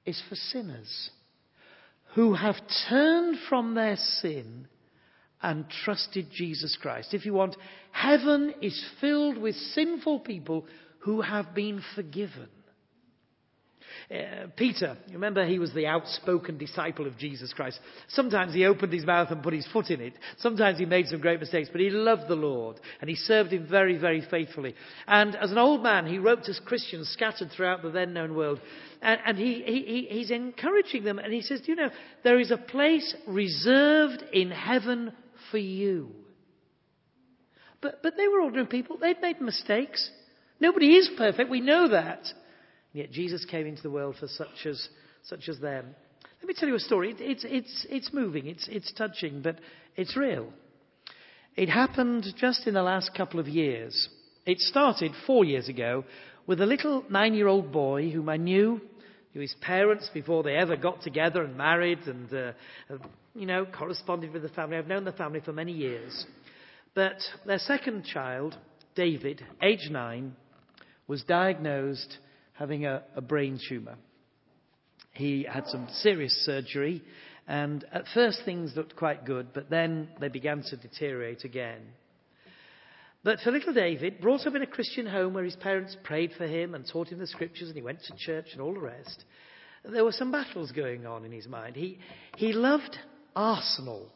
is 0.04 0.20
for 0.28 0.34
sinners 0.34 1.10
who 2.14 2.34
have 2.34 2.56
turned 2.88 3.38
from 3.48 3.74
their 3.74 3.96
sin 3.96 4.66
and 5.42 5.66
trusted 5.84 6.26
Jesus 6.32 6.76
Christ. 6.80 7.14
If 7.14 7.24
you 7.24 7.32
want, 7.32 7.56
heaven 7.92 8.54
is 8.60 8.84
filled 9.00 9.38
with 9.38 9.54
sinful 9.54 10.20
people 10.20 10.66
who 11.00 11.20
have 11.20 11.54
been 11.54 11.82
forgiven. 11.94 12.48
Uh, 14.10 14.46
Peter, 14.56 14.96
remember 15.12 15.44
he 15.44 15.58
was 15.58 15.74
the 15.74 15.86
outspoken 15.86 16.56
disciple 16.56 17.06
of 17.06 17.18
Jesus 17.18 17.52
Christ. 17.52 17.78
Sometimes 18.08 18.54
he 18.54 18.64
opened 18.64 18.90
his 18.90 19.04
mouth 19.04 19.30
and 19.30 19.42
put 19.42 19.52
his 19.52 19.68
foot 19.70 19.90
in 19.90 20.00
it. 20.00 20.14
Sometimes 20.38 20.78
he 20.78 20.86
made 20.86 21.08
some 21.08 21.20
great 21.20 21.40
mistakes, 21.40 21.68
but 21.70 21.82
he 21.82 21.90
loved 21.90 22.26
the 22.26 22.34
Lord 22.34 22.80
and 23.02 23.10
he 23.10 23.16
served 23.16 23.52
him 23.52 23.66
very, 23.68 23.98
very 23.98 24.22
faithfully. 24.30 24.74
And 25.06 25.36
as 25.36 25.50
an 25.50 25.58
old 25.58 25.82
man, 25.82 26.06
he 26.06 26.18
wrote 26.18 26.44
to 26.44 26.54
Christians 26.64 27.10
scattered 27.10 27.50
throughout 27.54 27.82
the 27.82 27.90
then 27.90 28.14
known 28.14 28.34
world. 28.34 28.62
And, 29.02 29.20
and 29.26 29.36
he, 29.36 29.62
he, 29.66 30.06
he's 30.08 30.30
encouraging 30.30 31.04
them 31.04 31.18
and 31.18 31.30
he 31.30 31.42
says, 31.42 31.60
Do 31.60 31.72
you 31.72 31.76
know, 31.76 31.90
there 32.24 32.40
is 32.40 32.50
a 32.50 32.56
place 32.56 33.14
reserved 33.26 34.24
in 34.32 34.50
heaven 34.50 35.12
for 35.50 35.58
you. 35.58 36.12
But, 37.82 38.02
but 38.02 38.16
they 38.16 38.26
were 38.26 38.40
ordinary 38.40 38.68
people. 38.68 38.96
They'd 38.96 39.20
made 39.20 39.42
mistakes. 39.42 40.10
Nobody 40.60 40.94
is 40.94 41.10
perfect. 41.18 41.50
We 41.50 41.60
know 41.60 41.88
that. 41.88 42.26
Yet 42.98 43.12
Jesus 43.12 43.44
came 43.44 43.64
into 43.64 43.82
the 43.82 43.92
world 43.92 44.16
for 44.18 44.26
such 44.26 44.66
as, 44.66 44.88
such 45.22 45.48
as 45.48 45.60
them. 45.60 45.94
Let 46.40 46.48
me 46.48 46.54
tell 46.58 46.68
you 46.68 46.74
a 46.74 46.80
story. 46.80 47.14
It's, 47.16 47.44
it's, 47.46 47.86
it's 47.88 48.12
moving, 48.12 48.48
it's, 48.48 48.66
it's 48.68 48.92
touching, 48.92 49.40
but 49.40 49.60
it's 49.94 50.16
real. 50.16 50.48
It 51.54 51.68
happened 51.68 52.26
just 52.36 52.66
in 52.66 52.74
the 52.74 52.82
last 52.82 53.12
couple 53.16 53.38
of 53.38 53.46
years. 53.46 54.08
It 54.46 54.58
started 54.58 55.12
four 55.28 55.44
years 55.44 55.68
ago 55.68 56.02
with 56.48 56.60
a 56.60 56.66
little 56.66 57.04
nine 57.08 57.34
year 57.34 57.46
old 57.46 57.70
boy 57.70 58.10
whom 58.10 58.28
I 58.28 58.36
knew, 58.36 58.80
knew 59.32 59.40
his 59.40 59.54
parents 59.60 60.10
before 60.12 60.42
they 60.42 60.56
ever 60.56 60.74
got 60.76 61.00
together 61.02 61.44
and 61.44 61.56
married 61.56 62.00
and, 62.06 62.34
uh, 62.34 62.52
you 63.32 63.46
know, 63.46 63.64
corresponded 63.64 64.32
with 64.32 64.42
the 64.42 64.48
family. 64.48 64.76
I've 64.76 64.88
known 64.88 65.04
the 65.04 65.12
family 65.12 65.38
for 65.38 65.52
many 65.52 65.72
years. 65.72 66.26
But 66.96 67.18
their 67.46 67.60
second 67.60 68.06
child, 68.06 68.56
David, 68.96 69.40
age 69.62 69.88
nine, 69.88 70.34
was 71.06 71.22
diagnosed 71.22 72.18
having 72.58 72.84
a, 72.84 73.02
a 73.14 73.20
brain 73.20 73.60
tumour. 73.68 73.96
He 75.12 75.46
had 75.50 75.66
some 75.68 75.88
serious 76.02 76.32
surgery, 76.44 77.02
and 77.46 77.84
at 77.92 78.04
first 78.12 78.42
things 78.44 78.76
looked 78.76 78.96
quite 78.96 79.24
good, 79.24 79.52
but 79.54 79.70
then 79.70 80.08
they 80.20 80.28
began 80.28 80.62
to 80.62 80.76
deteriorate 80.76 81.44
again. 81.44 81.80
But 83.22 83.40
for 83.40 83.52
little 83.52 83.72
David, 83.72 84.20
brought 84.20 84.46
up 84.46 84.54
in 84.54 84.62
a 84.62 84.66
Christian 84.66 85.06
home 85.06 85.34
where 85.34 85.44
his 85.44 85.56
parents 85.56 85.96
prayed 86.02 86.32
for 86.36 86.46
him 86.46 86.74
and 86.74 86.84
taught 86.86 87.08
him 87.08 87.18
the 87.18 87.26
scriptures, 87.26 87.68
and 87.68 87.76
he 87.76 87.82
went 87.82 88.02
to 88.04 88.16
church 88.16 88.48
and 88.52 88.60
all 88.60 88.74
the 88.74 88.80
rest, 88.80 89.24
there 89.84 90.04
were 90.04 90.12
some 90.12 90.32
battles 90.32 90.72
going 90.72 91.06
on 91.06 91.24
in 91.24 91.32
his 91.32 91.46
mind. 91.46 91.76
He, 91.76 91.98
he 92.36 92.52
loved 92.52 92.96
Arsenal 93.36 94.10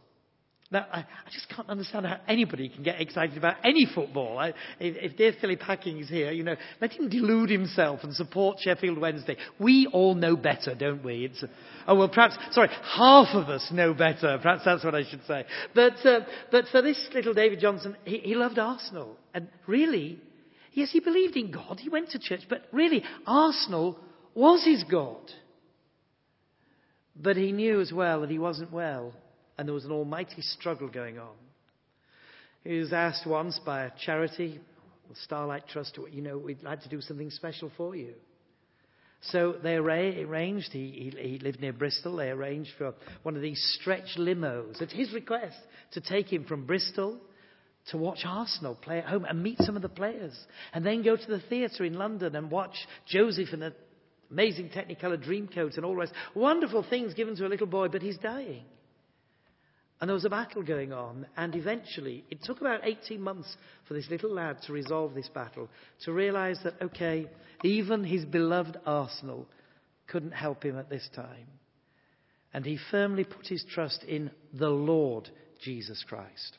now, 0.72 0.86
I, 0.90 1.00
I, 1.00 1.30
just 1.30 1.48
can't 1.50 1.68
understand 1.68 2.06
how 2.06 2.16
anybody 2.26 2.70
can 2.70 2.82
get 2.82 2.98
excited 2.98 3.36
about 3.36 3.56
any 3.62 3.86
football. 3.94 4.38
I, 4.38 4.48
if, 4.80 5.12
if 5.12 5.16
dear 5.18 5.34
Philip 5.38 5.60
is 5.86 6.08
here, 6.08 6.32
you 6.32 6.42
know, 6.42 6.56
let 6.80 6.92
him 6.92 7.10
delude 7.10 7.50
himself 7.50 8.00
and 8.02 8.14
support 8.14 8.58
Sheffield 8.58 8.98
Wednesday. 8.98 9.36
We 9.58 9.86
all 9.92 10.14
know 10.14 10.34
better, 10.34 10.74
don't 10.74 11.04
we? 11.04 11.26
It's, 11.26 11.44
oh, 11.86 11.94
well, 11.94 12.08
perhaps, 12.08 12.38
sorry, 12.52 12.70
half 12.82 13.34
of 13.34 13.50
us 13.50 13.68
know 13.70 13.92
better. 13.92 14.38
Perhaps 14.40 14.64
that's 14.64 14.82
what 14.82 14.94
I 14.94 15.04
should 15.08 15.24
say. 15.26 15.44
But, 15.74 16.04
uh, 16.06 16.20
but 16.50 16.64
for 16.72 16.80
this 16.80 16.98
little 17.12 17.34
David 17.34 17.60
Johnson, 17.60 17.94
he, 18.04 18.18
he 18.18 18.34
loved 18.34 18.58
Arsenal. 18.58 19.18
And 19.34 19.48
really, 19.66 20.18
yes, 20.72 20.90
he 20.90 21.00
believed 21.00 21.36
in 21.36 21.50
God. 21.50 21.80
He 21.80 21.90
went 21.90 22.10
to 22.10 22.18
church. 22.18 22.42
But 22.48 22.62
really, 22.72 23.04
Arsenal 23.26 23.98
was 24.34 24.64
his 24.64 24.84
God. 24.84 25.30
But 27.14 27.36
he 27.36 27.52
knew 27.52 27.82
as 27.82 27.92
well 27.92 28.22
that 28.22 28.30
he 28.30 28.38
wasn't 28.38 28.72
well 28.72 29.12
and 29.62 29.68
there 29.68 29.74
was 29.74 29.84
an 29.84 29.92
almighty 29.92 30.42
struggle 30.42 30.88
going 30.88 31.20
on. 31.20 31.36
He 32.64 32.78
was 32.78 32.92
asked 32.92 33.24
once 33.24 33.60
by 33.64 33.84
a 33.84 33.92
charity, 34.04 34.58
the 35.08 35.14
Starlight 35.14 35.68
Trust, 35.68 35.96
you 36.10 36.20
know, 36.20 36.36
we'd 36.36 36.64
like 36.64 36.82
to 36.82 36.88
do 36.88 37.00
something 37.00 37.30
special 37.30 37.70
for 37.76 37.94
you. 37.94 38.14
So 39.20 39.54
they 39.62 39.76
arranged, 39.76 40.72
he, 40.72 41.12
he, 41.14 41.28
he, 41.28 41.38
lived 41.38 41.60
near 41.60 41.72
Bristol, 41.72 42.16
they 42.16 42.30
arranged 42.30 42.72
for 42.76 42.92
one 43.22 43.36
of 43.36 43.42
these 43.42 43.62
stretch 43.80 44.16
limos 44.18 44.82
at 44.82 44.90
his 44.90 45.12
request 45.12 45.58
to 45.92 46.00
take 46.00 46.32
him 46.32 46.42
from 46.42 46.66
Bristol 46.66 47.20
to 47.90 47.98
watch 47.98 48.24
Arsenal 48.26 48.74
play 48.74 48.98
at 48.98 49.04
home 49.04 49.24
and 49.26 49.44
meet 49.44 49.58
some 49.60 49.76
of 49.76 49.82
the 49.82 49.88
players. 49.88 50.36
And 50.72 50.84
then 50.84 51.04
go 51.04 51.14
to 51.16 51.26
the 51.28 51.42
theatre 51.48 51.84
in 51.84 51.94
London 51.94 52.34
and 52.34 52.50
watch 52.50 52.74
Joseph 53.06 53.52
in 53.52 53.62
an 53.62 53.74
amazing 54.28 54.70
Technicolor 54.70 55.24
Dreamcoat 55.24 55.76
and 55.76 55.84
all 55.84 55.92
the 55.92 55.98
rest. 55.98 56.14
Wonderful 56.34 56.84
things 56.90 57.14
given 57.14 57.36
to 57.36 57.46
a 57.46 57.48
little 57.48 57.68
boy, 57.68 57.86
but 57.86 58.02
he's 58.02 58.18
dying. 58.18 58.64
And 60.02 60.08
there 60.08 60.14
was 60.14 60.24
a 60.24 60.30
battle 60.30 60.64
going 60.64 60.92
on, 60.92 61.28
and 61.36 61.54
eventually, 61.54 62.24
it 62.28 62.42
took 62.42 62.60
about 62.60 62.80
18 62.82 63.20
months 63.20 63.56
for 63.86 63.94
this 63.94 64.10
little 64.10 64.34
lad 64.34 64.60
to 64.62 64.72
resolve 64.72 65.14
this 65.14 65.28
battle, 65.28 65.70
to 66.04 66.12
realize 66.12 66.58
that, 66.64 66.74
okay, 66.82 67.30
even 67.62 68.02
his 68.02 68.24
beloved 68.24 68.78
Arsenal 68.84 69.46
couldn't 70.08 70.32
help 70.32 70.64
him 70.64 70.76
at 70.76 70.90
this 70.90 71.08
time. 71.14 71.46
And 72.52 72.64
he 72.66 72.80
firmly 72.90 73.22
put 73.22 73.46
his 73.46 73.64
trust 73.72 74.02
in 74.02 74.32
the 74.52 74.70
Lord 74.70 75.30
Jesus 75.62 76.04
Christ. 76.08 76.58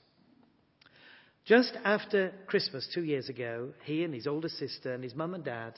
Just 1.46 1.74
after 1.84 2.32
Christmas, 2.48 2.90
two 2.96 3.04
years 3.04 3.28
ago, 3.28 3.74
he 3.84 4.06
and 4.06 4.14
his 4.14 4.26
older 4.26 4.48
sister 4.48 4.94
and 4.94 5.04
his 5.04 5.16
mum 5.16 5.34
and 5.34 5.44
dad 5.44 5.78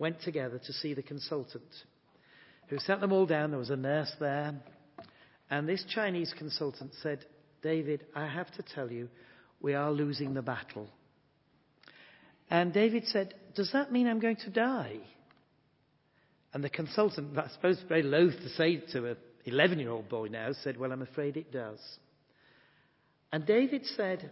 went 0.00 0.20
together 0.20 0.58
to 0.58 0.72
see 0.72 0.94
the 0.94 1.02
consultant 1.02 1.62
who 2.66 2.78
sat 2.80 3.00
them 3.00 3.12
all 3.12 3.26
down. 3.26 3.50
There 3.50 3.58
was 3.60 3.70
a 3.70 3.76
nurse 3.76 4.10
there, 4.18 4.54
and 5.50 5.68
this 5.68 5.84
Chinese 5.94 6.32
consultant 6.36 6.92
said, 7.02 7.24
David, 7.62 8.04
I 8.14 8.26
have 8.26 8.50
to 8.52 8.62
tell 8.62 8.90
you, 8.90 9.08
we 9.60 9.74
are 9.74 9.90
losing 9.90 10.34
the 10.34 10.42
battle. 10.42 10.88
And 12.50 12.72
David 12.72 13.06
said, 13.06 13.34
Does 13.54 13.70
that 13.72 13.92
mean 13.92 14.06
I'm 14.06 14.20
going 14.20 14.36
to 14.36 14.50
die? 14.50 14.98
And 16.52 16.62
the 16.62 16.70
consultant, 16.70 17.36
I 17.36 17.48
suppose 17.48 17.82
very 17.88 18.02
loath 18.02 18.34
to 18.34 18.48
say 18.50 18.76
to 18.92 19.06
an 19.06 19.16
11 19.46 19.78
year 19.78 19.90
old 19.90 20.08
boy 20.08 20.28
now, 20.28 20.50
said, 20.62 20.78
Well, 20.78 20.92
I'm 20.92 21.02
afraid 21.02 21.36
it 21.36 21.52
does. 21.52 21.80
And 23.32 23.46
David 23.46 23.84
said, 23.96 24.30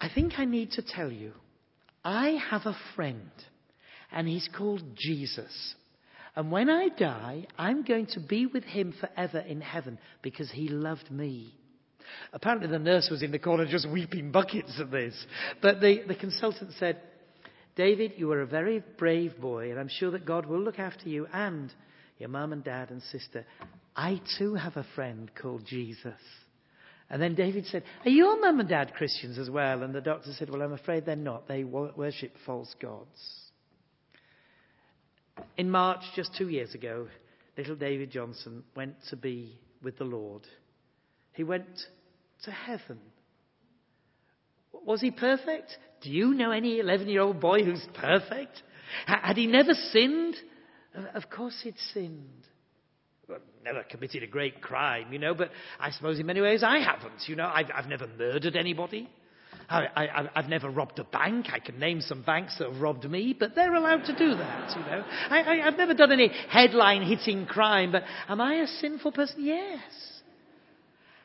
I 0.00 0.08
think 0.14 0.34
I 0.38 0.44
need 0.44 0.72
to 0.72 0.82
tell 0.82 1.10
you, 1.10 1.32
I 2.04 2.38
have 2.50 2.62
a 2.66 2.76
friend, 2.94 3.30
and 4.10 4.28
he's 4.28 4.48
called 4.56 4.82
Jesus. 4.96 5.74
And 6.34 6.50
when 6.50 6.70
I 6.70 6.88
die, 6.88 7.46
I'm 7.58 7.82
going 7.82 8.06
to 8.12 8.20
be 8.20 8.46
with 8.46 8.64
him 8.64 8.94
forever 8.98 9.38
in 9.38 9.60
heaven 9.60 9.98
because 10.22 10.50
he 10.50 10.68
loved 10.68 11.10
me. 11.10 11.54
Apparently, 12.32 12.68
the 12.68 12.78
nurse 12.78 13.08
was 13.10 13.22
in 13.22 13.32
the 13.32 13.38
corner 13.38 13.66
just 13.66 13.88
weeping 13.88 14.32
buckets 14.32 14.78
at 14.80 14.90
this. 14.90 15.14
But 15.60 15.80
the, 15.80 16.02
the 16.08 16.14
consultant 16.14 16.72
said, 16.78 17.00
David, 17.76 18.12
you 18.16 18.30
are 18.32 18.42
a 18.42 18.46
very 18.46 18.82
brave 18.98 19.40
boy, 19.40 19.70
and 19.70 19.78
I'm 19.78 19.88
sure 19.88 20.10
that 20.10 20.26
God 20.26 20.46
will 20.46 20.60
look 20.60 20.78
after 20.78 21.08
you 21.08 21.26
and 21.32 21.72
your 22.18 22.28
mum 22.28 22.52
and 22.52 22.62
dad 22.62 22.90
and 22.90 23.02
sister. 23.02 23.44
I 23.96 24.20
too 24.38 24.54
have 24.54 24.76
a 24.76 24.86
friend 24.94 25.30
called 25.40 25.64
Jesus. 25.66 26.20
And 27.10 27.20
then 27.20 27.34
David 27.34 27.66
said, 27.66 27.82
Are 28.04 28.10
your 28.10 28.40
mum 28.40 28.60
and 28.60 28.68
dad 28.68 28.94
Christians 28.94 29.38
as 29.38 29.50
well? 29.50 29.82
And 29.82 29.94
the 29.94 30.00
doctor 30.00 30.32
said, 30.32 30.48
Well, 30.48 30.62
I'm 30.62 30.72
afraid 30.72 31.04
they're 31.04 31.16
not. 31.16 31.46
They 31.46 31.64
worship 31.64 32.32
false 32.46 32.74
gods. 32.80 33.41
In 35.56 35.70
March, 35.70 36.00
just 36.14 36.34
two 36.36 36.48
years 36.48 36.74
ago, 36.74 37.08
little 37.56 37.76
David 37.76 38.10
Johnson 38.10 38.64
went 38.74 38.94
to 39.10 39.16
be 39.16 39.58
with 39.82 39.98
the 39.98 40.04
Lord. 40.04 40.42
He 41.32 41.44
went 41.44 41.66
to 42.44 42.50
heaven. 42.50 42.98
Was 44.84 45.00
he 45.00 45.10
perfect? 45.10 45.76
Do 46.02 46.10
you 46.10 46.34
know 46.34 46.50
any 46.50 46.78
11 46.80 47.08
year 47.08 47.20
old 47.20 47.40
boy 47.40 47.62
who's 47.62 47.86
perfect? 47.94 48.62
Had 49.06 49.36
he 49.36 49.46
never 49.46 49.74
sinned? 49.74 50.34
Of 51.14 51.30
course 51.30 51.58
he'd 51.62 51.78
sinned. 51.94 52.46
Well, 53.28 53.38
never 53.64 53.82
committed 53.84 54.22
a 54.22 54.26
great 54.26 54.60
crime, 54.60 55.12
you 55.12 55.18
know, 55.18 55.34
but 55.34 55.50
I 55.78 55.90
suppose 55.90 56.18
in 56.18 56.26
many 56.26 56.40
ways 56.40 56.62
I 56.62 56.80
haven't. 56.80 57.28
You 57.28 57.36
know, 57.36 57.50
I've, 57.52 57.70
I've 57.74 57.86
never 57.86 58.06
murdered 58.18 58.56
anybody. 58.56 59.08
I, 59.68 60.28
have 60.34 60.48
never 60.48 60.70
robbed 60.70 60.98
a 60.98 61.04
bank. 61.04 61.46
I 61.52 61.58
can 61.58 61.78
name 61.78 62.00
some 62.00 62.22
banks 62.22 62.58
that 62.58 62.70
have 62.70 62.80
robbed 62.80 63.08
me, 63.08 63.34
but 63.38 63.54
they're 63.54 63.74
allowed 63.74 64.04
to 64.06 64.16
do 64.16 64.34
that, 64.34 64.76
you 64.76 64.82
know. 64.82 65.04
I, 65.30 65.60
have 65.64 65.76
never 65.76 65.94
done 65.94 66.12
any 66.12 66.28
headline 66.48 67.02
hitting 67.02 67.46
crime, 67.46 67.92
but 67.92 68.04
am 68.28 68.40
I 68.40 68.56
a 68.56 68.66
sinful 68.66 69.12
person? 69.12 69.44
Yes. 69.44 69.80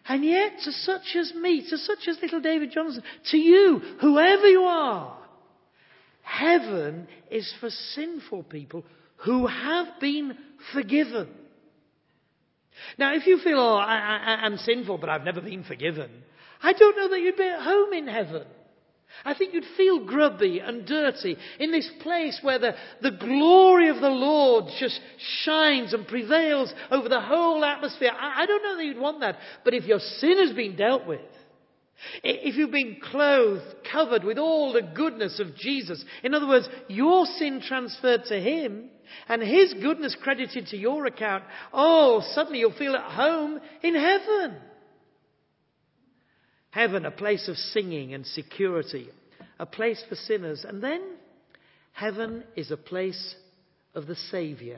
And 0.07 0.23
yet, 0.23 0.53
to 0.63 0.71
such 0.71 1.15
as 1.17 1.33
me, 1.33 1.67
to 1.69 1.77
such 1.77 2.07
as 2.07 2.17
little 2.21 2.39
David 2.39 2.71
Johnson, 2.71 3.03
to 3.31 3.37
you, 3.37 3.81
whoever 3.99 4.47
you 4.47 4.61
are, 4.61 5.17
heaven 6.21 7.07
is 7.29 7.53
for 7.59 7.69
sinful 7.69 8.43
people 8.43 8.85
who 9.17 9.47
have 9.47 9.87
been 9.99 10.37
forgiven. 10.73 11.27
Now, 12.97 13.15
if 13.15 13.25
you 13.25 13.39
feel, 13.39 13.59
oh, 13.59 13.75
I, 13.75 14.45
am 14.45 14.57
sinful, 14.57 14.99
but 14.99 15.09
I've 15.09 15.23
never 15.23 15.41
been 15.41 15.63
forgiven, 15.63 16.09
I 16.61 16.73
don't 16.73 16.97
know 16.97 17.09
that 17.09 17.21
you'd 17.21 17.37
be 17.37 17.43
at 17.43 17.61
home 17.61 17.93
in 17.93 18.07
heaven. 18.07 18.45
I 19.25 19.33
think 19.33 19.53
you'd 19.53 19.63
feel 19.75 20.05
grubby 20.05 20.59
and 20.59 20.85
dirty 20.85 21.37
in 21.59 21.71
this 21.71 21.89
place 22.01 22.39
where 22.41 22.59
the, 22.59 22.75
the 23.01 23.11
glory 23.11 23.89
of 23.89 23.99
the 23.99 24.09
Lord 24.09 24.65
just 24.79 24.99
shines 25.43 25.93
and 25.93 26.07
prevails 26.07 26.73
over 26.91 27.09
the 27.09 27.21
whole 27.21 27.63
atmosphere. 27.63 28.11
I, 28.11 28.43
I 28.43 28.45
don't 28.45 28.63
know 28.63 28.77
that 28.77 28.85
you'd 28.85 28.99
want 28.99 29.21
that. 29.21 29.37
But 29.63 29.73
if 29.73 29.85
your 29.85 29.99
sin 29.99 30.37
has 30.39 30.55
been 30.55 30.75
dealt 30.75 31.07
with, 31.07 31.21
if 32.23 32.55
you've 32.55 32.71
been 32.71 32.97
clothed, 33.11 33.63
covered 33.91 34.23
with 34.23 34.37
all 34.37 34.71
the 34.71 34.83
goodness 34.83 35.39
of 35.39 35.55
Jesus, 35.55 36.03
in 36.23 36.35
other 36.35 36.47
words, 36.47 36.69
your 36.87 37.25
sin 37.25 37.61
transferred 37.65 38.25
to 38.25 38.39
Him 38.39 38.89
and 39.27 39.41
His 39.41 39.73
goodness 39.73 40.15
credited 40.21 40.67
to 40.67 40.77
your 40.77 41.07
account, 41.07 41.43
oh, 41.73 42.21
suddenly 42.33 42.59
you'll 42.59 42.77
feel 42.77 42.95
at 42.95 43.11
home 43.11 43.59
in 43.81 43.95
heaven. 43.95 44.57
Heaven, 46.77 47.07
a 47.07 47.11
place 47.11 47.47
of 47.47 47.57
singing 47.57 48.13
and 48.13 48.23
security, 48.23 49.09
a 49.57 49.65
place 49.65 49.99
for 50.07 50.13
sinners. 50.13 50.63
And 50.63 50.79
then 50.79 51.01
heaven 51.91 52.43
is 52.55 52.69
a 52.69 52.77
place 52.77 53.33
of 53.95 54.05
the 54.05 54.13
Saviour. 54.29 54.77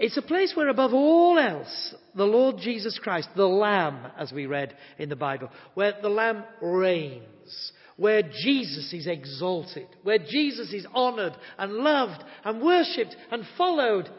It's 0.00 0.16
a 0.16 0.22
place 0.22 0.52
where, 0.56 0.68
above 0.68 0.94
all 0.94 1.38
else, 1.38 1.94
the 2.16 2.24
Lord 2.24 2.56
Jesus 2.58 2.98
Christ, 3.00 3.28
the 3.36 3.46
Lamb, 3.46 4.04
as 4.18 4.32
we 4.32 4.46
read 4.46 4.74
in 4.98 5.10
the 5.10 5.14
Bible, 5.14 5.48
where 5.74 5.94
the 6.02 6.08
Lamb 6.08 6.42
reigns, 6.60 7.72
where 7.96 8.22
Jesus 8.22 8.92
is 8.92 9.06
exalted, 9.06 9.86
where 10.02 10.18
Jesus 10.18 10.72
is 10.72 10.86
honoured 10.92 11.36
and 11.56 11.72
loved 11.72 12.20
and 12.44 12.60
worshipped 12.60 13.14
and 13.30 13.44
followed, 13.56 14.10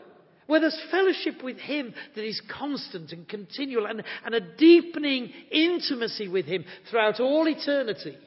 where 0.47 0.59
there's 0.59 0.81
fellowship 0.91 1.43
with 1.43 1.57
Him 1.57 1.93
that 2.15 2.25
is 2.25 2.41
constant 2.57 3.11
and 3.11 3.27
continual 3.27 3.85
and, 3.85 4.03
and 4.25 4.35
a 4.35 4.55
deepening 4.55 5.31
intimacy 5.51 6.27
with 6.27 6.45
Him 6.45 6.65
throughout 6.89 7.19
all 7.19 7.47
eternity. 7.47 8.17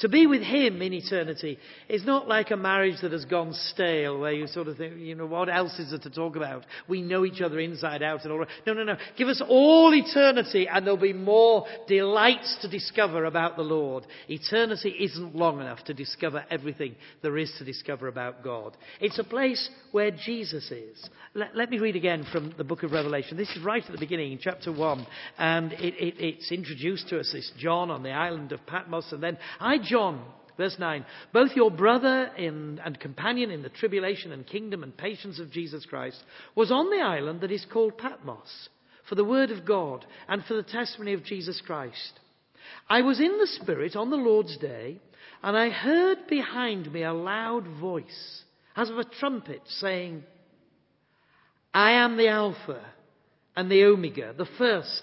To 0.00 0.08
be 0.08 0.26
with 0.26 0.42
Him 0.42 0.80
in 0.82 0.92
eternity 0.92 1.58
is 1.88 2.04
not 2.04 2.26
like 2.26 2.50
a 2.50 2.56
marriage 2.56 3.00
that 3.02 3.12
has 3.12 3.24
gone 3.24 3.52
stale, 3.52 4.18
where 4.18 4.32
you 4.32 4.46
sort 4.46 4.68
of 4.68 4.76
think, 4.76 4.98
you 4.98 5.14
know, 5.14 5.26
what 5.26 5.48
else 5.48 5.78
is 5.78 5.90
there 5.90 5.98
to 6.00 6.10
talk 6.10 6.36
about? 6.36 6.64
We 6.88 7.02
know 7.02 7.24
each 7.24 7.40
other 7.40 7.60
inside 7.60 8.02
out 8.02 8.24
and 8.24 8.32
all. 8.32 8.44
No, 8.66 8.72
no, 8.72 8.84
no. 8.84 8.96
Give 9.16 9.28
us 9.28 9.42
all 9.46 9.92
eternity 9.94 10.68
and 10.68 10.86
there'll 10.86 11.00
be 11.00 11.12
more 11.12 11.66
delights 11.86 12.58
to 12.62 12.68
discover 12.68 13.24
about 13.26 13.56
the 13.56 13.62
Lord. 13.62 14.06
Eternity 14.28 14.90
isn't 15.00 15.34
long 15.34 15.60
enough 15.60 15.84
to 15.84 15.94
discover 15.94 16.44
everything 16.50 16.94
there 17.22 17.36
is 17.36 17.52
to 17.58 17.64
discover 17.64 18.08
about 18.08 18.42
God. 18.42 18.76
It's 19.00 19.18
a 19.18 19.24
place 19.24 19.68
where 19.92 20.10
Jesus 20.10 20.70
is. 20.70 21.08
Let, 21.34 21.54
let 21.54 21.70
me 21.70 21.78
read 21.78 21.96
again 21.96 22.26
from 22.32 22.54
the 22.56 22.64
book 22.64 22.82
of 22.82 22.92
Revelation. 22.92 23.36
This 23.36 23.50
is 23.50 23.62
right 23.62 23.84
at 23.84 23.92
the 23.92 23.98
beginning 23.98 24.32
in 24.32 24.38
chapter 24.38 24.72
1. 24.72 25.06
And 25.38 25.72
it, 25.74 25.94
it, 25.94 26.14
it's 26.18 26.50
introduced 26.50 27.08
to 27.10 27.20
us, 27.20 27.30
this 27.32 27.50
John 27.58 27.90
on 27.90 28.02
the 28.02 28.10
island 28.10 28.52
of 28.52 28.66
Patmos. 28.66 29.12
And 29.12 29.22
then 29.22 29.38
I 29.60 29.78
John, 29.90 30.22
verse 30.56 30.76
9, 30.78 31.04
both 31.32 31.50
your 31.56 31.70
brother 31.70 32.30
in, 32.38 32.80
and 32.84 32.98
companion 33.00 33.50
in 33.50 33.62
the 33.62 33.68
tribulation 33.68 34.30
and 34.30 34.46
kingdom 34.46 34.84
and 34.84 34.96
patience 34.96 35.40
of 35.40 35.50
Jesus 35.50 35.84
Christ, 35.84 36.22
was 36.54 36.70
on 36.70 36.90
the 36.90 37.04
island 37.04 37.40
that 37.40 37.50
is 37.50 37.66
called 37.72 37.98
Patmos 37.98 38.68
for 39.08 39.16
the 39.16 39.24
word 39.24 39.50
of 39.50 39.66
God 39.66 40.06
and 40.28 40.44
for 40.44 40.54
the 40.54 40.62
testimony 40.62 41.12
of 41.12 41.24
Jesus 41.24 41.60
Christ. 41.66 42.20
I 42.88 43.02
was 43.02 43.18
in 43.18 43.38
the 43.38 43.48
Spirit 43.60 43.96
on 43.96 44.10
the 44.10 44.16
Lord's 44.16 44.56
day, 44.58 45.00
and 45.42 45.56
I 45.56 45.70
heard 45.70 46.28
behind 46.28 46.92
me 46.92 47.02
a 47.02 47.12
loud 47.12 47.66
voice, 47.80 48.42
as 48.76 48.88
of 48.88 48.98
a 48.98 49.04
trumpet, 49.04 49.62
saying, 49.66 50.22
I 51.74 51.92
am 51.92 52.16
the 52.16 52.28
Alpha 52.28 52.80
and 53.56 53.70
the 53.70 53.84
Omega, 53.84 54.34
the 54.36 54.48
first 54.58 55.02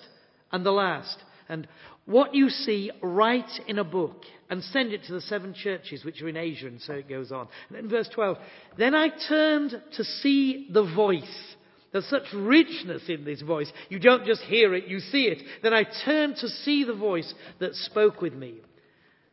and 0.51 0.65
the 0.65 0.71
last. 0.71 1.17
And 1.49 1.67
what 2.07 2.33
you 2.33 2.49
see, 2.49 2.89
write 3.01 3.51
in 3.67 3.77
a 3.77 3.83
book 3.83 4.23
and 4.49 4.63
send 4.63 4.93
it 4.93 5.03
to 5.03 5.13
the 5.13 5.21
seven 5.21 5.53
churches 5.53 6.05
which 6.05 6.21
are 6.21 6.29
in 6.29 6.37
Asia, 6.37 6.67
and 6.67 6.81
so 6.81 6.93
it 6.93 7.09
goes 7.09 7.33
on. 7.33 7.49
And 7.67 7.77
then 7.77 7.89
verse 7.89 8.09
12, 8.13 8.37
then 8.77 8.95
I 8.95 9.09
turned 9.27 9.71
to 9.97 10.03
see 10.03 10.69
the 10.71 10.83
voice. 10.95 11.55
There's 11.91 12.09
such 12.09 12.23
richness 12.33 13.03
in 13.09 13.25
this 13.25 13.41
voice. 13.41 13.71
You 13.89 13.99
don't 13.99 14.25
just 14.25 14.41
hear 14.43 14.73
it, 14.73 14.87
you 14.87 14.99
see 14.99 15.23
it. 15.23 15.43
Then 15.61 15.73
I 15.73 15.83
turned 16.05 16.37
to 16.37 16.47
see 16.47 16.85
the 16.85 16.95
voice 16.95 17.31
that 17.59 17.75
spoke 17.75 18.21
with 18.21 18.33
me. 18.33 18.55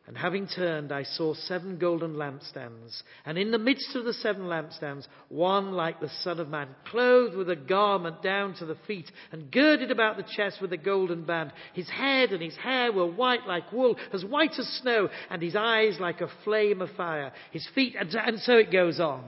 And 0.07 0.15
having 0.15 0.47
turned, 0.47 0.91
I 0.91 1.01
saw 1.01 1.33
seven 1.33 1.79
golden 1.79 2.13
lampstands, 2.13 3.01
and 3.25 3.39
in 3.39 3.49
the 3.49 3.57
midst 3.57 3.95
of 3.95 4.05
the 4.05 4.13
seven 4.13 4.43
lampstands, 4.43 5.07
one 5.29 5.71
like 5.71 5.99
the 5.99 6.11
Son 6.21 6.39
of 6.39 6.47
Man, 6.47 6.67
clothed 6.91 7.35
with 7.35 7.49
a 7.49 7.55
garment 7.55 8.21
down 8.21 8.53
to 8.55 8.67
the 8.67 8.77
feet, 8.85 9.11
and 9.31 9.51
girded 9.51 9.89
about 9.89 10.17
the 10.17 10.25
chest 10.35 10.61
with 10.61 10.71
a 10.73 10.77
golden 10.77 11.23
band. 11.23 11.53
His 11.73 11.89
head 11.89 12.31
and 12.31 12.41
his 12.41 12.55
hair 12.55 12.91
were 12.91 13.07
white 13.07 13.47
like 13.47 13.71
wool, 13.71 13.95
as 14.13 14.23
white 14.23 14.59
as 14.59 14.67
snow, 14.83 15.09
and 15.31 15.41
his 15.41 15.55
eyes 15.55 15.97
like 15.99 16.21
a 16.21 16.29
flame 16.43 16.83
of 16.83 16.91
fire. 16.91 17.31
His 17.49 17.67
feet, 17.73 17.95
and, 17.99 18.13
and 18.13 18.39
so 18.41 18.57
it 18.57 18.71
goes 18.71 18.99
on. 18.99 19.23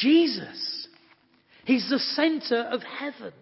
Jesus. 0.00 0.88
He's 1.66 1.88
the 1.90 1.98
center 1.98 2.62
of 2.62 2.82
heaven. 2.82 3.34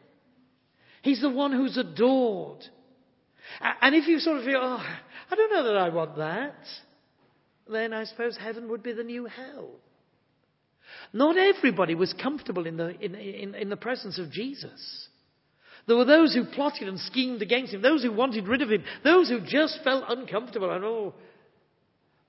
He's 1.03 1.21
the 1.21 1.31
one 1.31 1.53
who's 1.53 1.77
adored. 1.77 2.65
And 3.81 3.95
if 3.95 4.09
you 4.09 4.19
sort 4.19 4.39
of 4.39 4.45
feel, 4.45 4.61
oh, 4.63 4.85
I 5.33 5.35
don't 5.35 5.51
know 5.51 5.65
that 5.65 5.79
I 5.79 5.89
want 5.89 6.17
that, 6.19 6.55
then 7.67 7.95
I 7.95 8.05
suppose 8.05 8.37
heaven 8.37 8.69
would 8.69 8.83
be 8.83 8.93
the 8.93 9.03
new 9.03 9.25
hell. 9.25 9.71
Not 11.15 11.39
everybody 11.39 11.95
was 11.95 12.13
comfortable 12.13 12.67
in 12.67 12.77
the, 12.77 12.91
in, 13.03 13.15
in, 13.15 13.55
in 13.55 13.69
the 13.71 13.79
presence 13.79 14.19
of 14.19 14.31
Jesus. 14.31 15.09
There 15.87 15.97
were 15.97 16.05
those 16.05 16.35
who 16.35 16.45
plotted 16.45 16.87
and 16.87 17.01
schemed 17.01 17.41
against 17.41 17.73
him, 17.73 17.81
those 17.81 18.03
who 18.03 18.13
wanted 18.13 18.47
rid 18.47 18.61
of 18.61 18.71
him, 18.71 18.85
those 19.05 19.31
who 19.31 19.41
just 19.41 19.81
felt 19.83 20.05
uncomfortable 20.07 20.71
and 20.71 20.85
oh. 20.85 21.15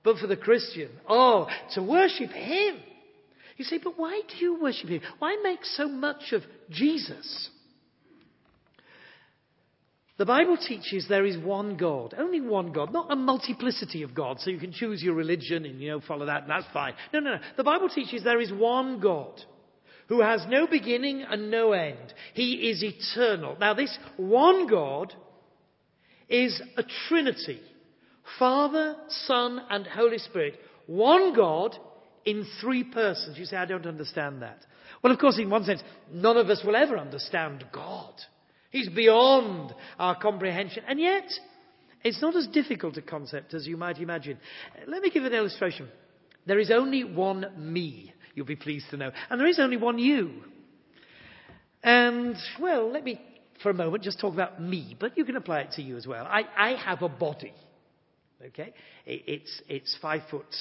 But 0.02 0.16
for 0.16 0.26
the 0.26 0.36
Christian, 0.36 0.88
oh, 1.06 1.46
to 1.74 1.82
worship 1.82 2.30
him. 2.30 2.76
You 3.58 3.66
say, 3.66 3.80
but 3.84 3.98
why 3.98 4.22
do 4.30 4.36
you 4.38 4.62
worship 4.62 4.88
him? 4.88 5.02
Why 5.18 5.36
make 5.42 5.62
so 5.62 5.88
much 5.88 6.32
of 6.32 6.42
Jesus? 6.70 7.50
The 10.16 10.26
Bible 10.26 10.56
teaches 10.56 11.06
there 11.08 11.26
is 11.26 11.36
one 11.36 11.76
God, 11.76 12.14
only 12.16 12.40
one 12.40 12.72
God, 12.72 12.92
not 12.92 13.10
a 13.10 13.16
multiplicity 13.16 14.02
of 14.04 14.14
gods, 14.14 14.44
so 14.44 14.50
you 14.50 14.60
can 14.60 14.72
choose 14.72 15.02
your 15.02 15.14
religion 15.14 15.64
and, 15.64 15.80
you 15.80 15.90
know, 15.90 16.00
follow 16.00 16.26
that 16.26 16.42
and 16.42 16.50
that's 16.50 16.72
fine. 16.72 16.94
No, 17.12 17.18
no, 17.18 17.32
no. 17.32 17.40
The 17.56 17.64
Bible 17.64 17.88
teaches 17.88 18.22
there 18.22 18.40
is 18.40 18.52
one 18.52 19.00
God 19.00 19.42
who 20.08 20.20
has 20.20 20.44
no 20.48 20.68
beginning 20.68 21.24
and 21.28 21.50
no 21.50 21.72
end. 21.72 22.14
He 22.34 22.70
is 22.70 22.84
eternal. 22.84 23.56
Now 23.58 23.74
this 23.74 23.96
one 24.16 24.68
God 24.68 25.12
is 26.28 26.62
a 26.76 26.84
trinity. 27.08 27.60
Father, 28.38 28.96
Son, 29.26 29.60
and 29.68 29.86
Holy 29.86 30.18
Spirit. 30.18 30.58
One 30.86 31.34
God 31.34 31.76
in 32.24 32.46
three 32.60 32.84
persons. 32.84 33.38
You 33.38 33.44
say, 33.46 33.56
I 33.56 33.66
don't 33.66 33.86
understand 33.86 34.42
that. 34.42 34.64
Well, 35.02 35.12
of 35.12 35.18
course, 35.18 35.38
in 35.38 35.50
one 35.50 35.64
sense, 35.64 35.82
none 36.12 36.36
of 36.36 36.48
us 36.48 36.62
will 36.64 36.76
ever 36.76 36.98
understand 36.98 37.64
God. 37.72 38.14
He's 38.74 38.88
beyond 38.88 39.72
our 40.00 40.16
comprehension. 40.16 40.82
And 40.88 40.98
yet, 40.98 41.30
it's 42.02 42.20
not 42.20 42.34
as 42.34 42.48
difficult 42.48 42.96
a 42.96 43.02
concept 43.02 43.54
as 43.54 43.68
you 43.68 43.76
might 43.76 43.98
imagine. 43.98 44.36
Let 44.88 45.00
me 45.00 45.10
give 45.10 45.24
an 45.24 45.32
illustration. 45.32 45.88
There 46.44 46.58
is 46.58 46.72
only 46.72 47.04
one 47.04 47.46
me, 47.56 48.12
you'll 48.34 48.46
be 48.46 48.56
pleased 48.56 48.86
to 48.90 48.96
know, 48.96 49.12
and 49.30 49.40
there 49.40 49.46
is 49.46 49.60
only 49.60 49.76
one 49.76 50.00
you. 50.00 50.42
And, 51.84 52.34
well, 52.60 52.90
let 52.90 53.04
me, 53.04 53.20
for 53.62 53.70
a 53.70 53.74
moment, 53.74 54.02
just 54.02 54.18
talk 54.18 54.34
about 54.34 54.60
me, 54.60 54.96
but 54.98 55.16
you 55.16 55.24
can 55.24 55.36
apply 55.36 55.60
it 55.60 55.70
to 55.76 55.82
you 55.82 55.96
as 55.96 56.08
well. 56.08 56.26
I, 56.26 56.42
I 56.58 56.70
have 56.84 57.02
a 57.02 57.08
body, 57.08 57.54
okay? 58.44 58.74
It's, 59.06 59.62
it's 59.68 59.96
five 60.02 60.22
foot. 60.32 60.52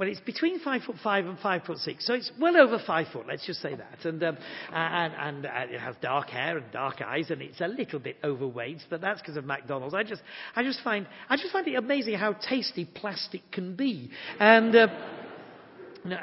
Well, 0.00 0.08
it's 0.08 0.20
between 0.20 0.58
five 0.60 0.80
foot 0.82 0.96
five 1.04 1.26
and 1.26 1.38
five 1.40 1.62
foot 1.64 1.76
six, 1.76 2.06
so 2.06 2.14
it's 2.14 2.32
well 2.40 2.56
over 2.56 2.78
five 2.86 3.08
foot. 3.12 3.26
Let's 3.28 3.44
just 3.44 3.60
say 3.60 3.74
that. 3.74 4.02
And 4.06 4.22
um, 4.24 4.38
and, 4.72 5.12
and 5.12 5.44
uh, 5.44 5.74
it 5.74 5.78
has 5.78 5.94
dark 6.00 6.30
hair 6.30 6.56
and 6.56 6.72
dark 6.72 7.02
eyes, 7.02 7.30
and 7.30 7.42
it's 7.42 7.60
a 7.60 7.68
little 7.68 7.98
bit 7.98 8.16
overweight, 8.24 8.78
but 8.88 9.02
that's 9.02 9.20
because 9.20 9.36
of 9.36 9.44
McDonald's. 9.44 9.94
I 9.94 10.02
just 10.02 10.22
I 10.56 10.62
just 10.62 10.82
find 10.82 11.06
I 11.28 11.36
just 11.36 11.52
find 11.52 11.68
it 11.68 11.74
amazing 11.74 12.14
how 12.14 12.32
tasty 12.32 12.86
plastic 12.86 13.42
can 13.52 13.76
be. 13.76 14.08
And 14.38 14.74
uh, 14.74 14.86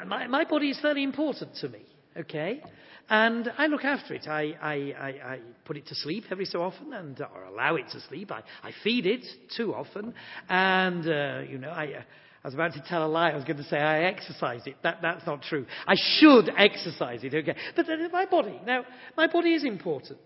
my 0.06 0.26
my 0.26 0.42
body 0.42 0.70
is 0.70 0.80
fairly 0.80 1.04
important 1.04 1.54
to 1.60 1.68
me. 1.68 1.82
Okay. 2.16 2.60
And 3.08 3.50
I 3.56 3.68
look 3.68 3.84
after 3.84 4.12
it. 4.12 4.26
I, 4.26 4.54
I, 4.60 4.74
I, 4.74 5.08
I, 5.08 5.40
put 5.64 5.78
it 5.78 5.86
to 5.86 5.94
sleep 5.94 6.24
every 6.30 6.44
so 6.44 6.60
often, 6.60 6.92
and 6.92 7.18
or 7.18 7.44
allow 7.44 7.76
it 7.76 7.86
to 7.92 8.00
sleep. 8.02 8.30
I, 8.30 8.42
I 8.62 8.72
feed 8.84 9.06
it 9.06 9.24
too 9.56 9.72
often, 9.72 10.12
and 10.46 11.08
uh, 11.08 11.40
you 11.48 11.56
know, 11.56 11.70
I, 11.70 12.04
I 12.42 12.46
was 12.46 12.54
about 12.54 12.74
to 12.74 12.84
tell 12.86 13.04
a 13.04 13.08
lie. 13.08 13.30
I 13.30 13.34
was 13.34 13.44
going 13.44 13.56
to 13.56 13.64
say 13.64 13.78
I 13.78 14.04
exercise 14.04 14.62
it. 14.66 14.76
That, 14.82 14.98
that's 15.02 15.26
not 15.26 15.42
true. 15.42 15.66
I 15.86 15.94
should 15.96 16.50
exercise 16.56 17.24
it, 17.24 17.34
okay? 17.34 17.56
But 17.74 17.86
my 18.12 18.26
body. 18.26 18.60
Now, 18.64 18.84
my 19.16 19.26
body 19.26 19.54
is 19.54 19.64
important. 19.64 20.20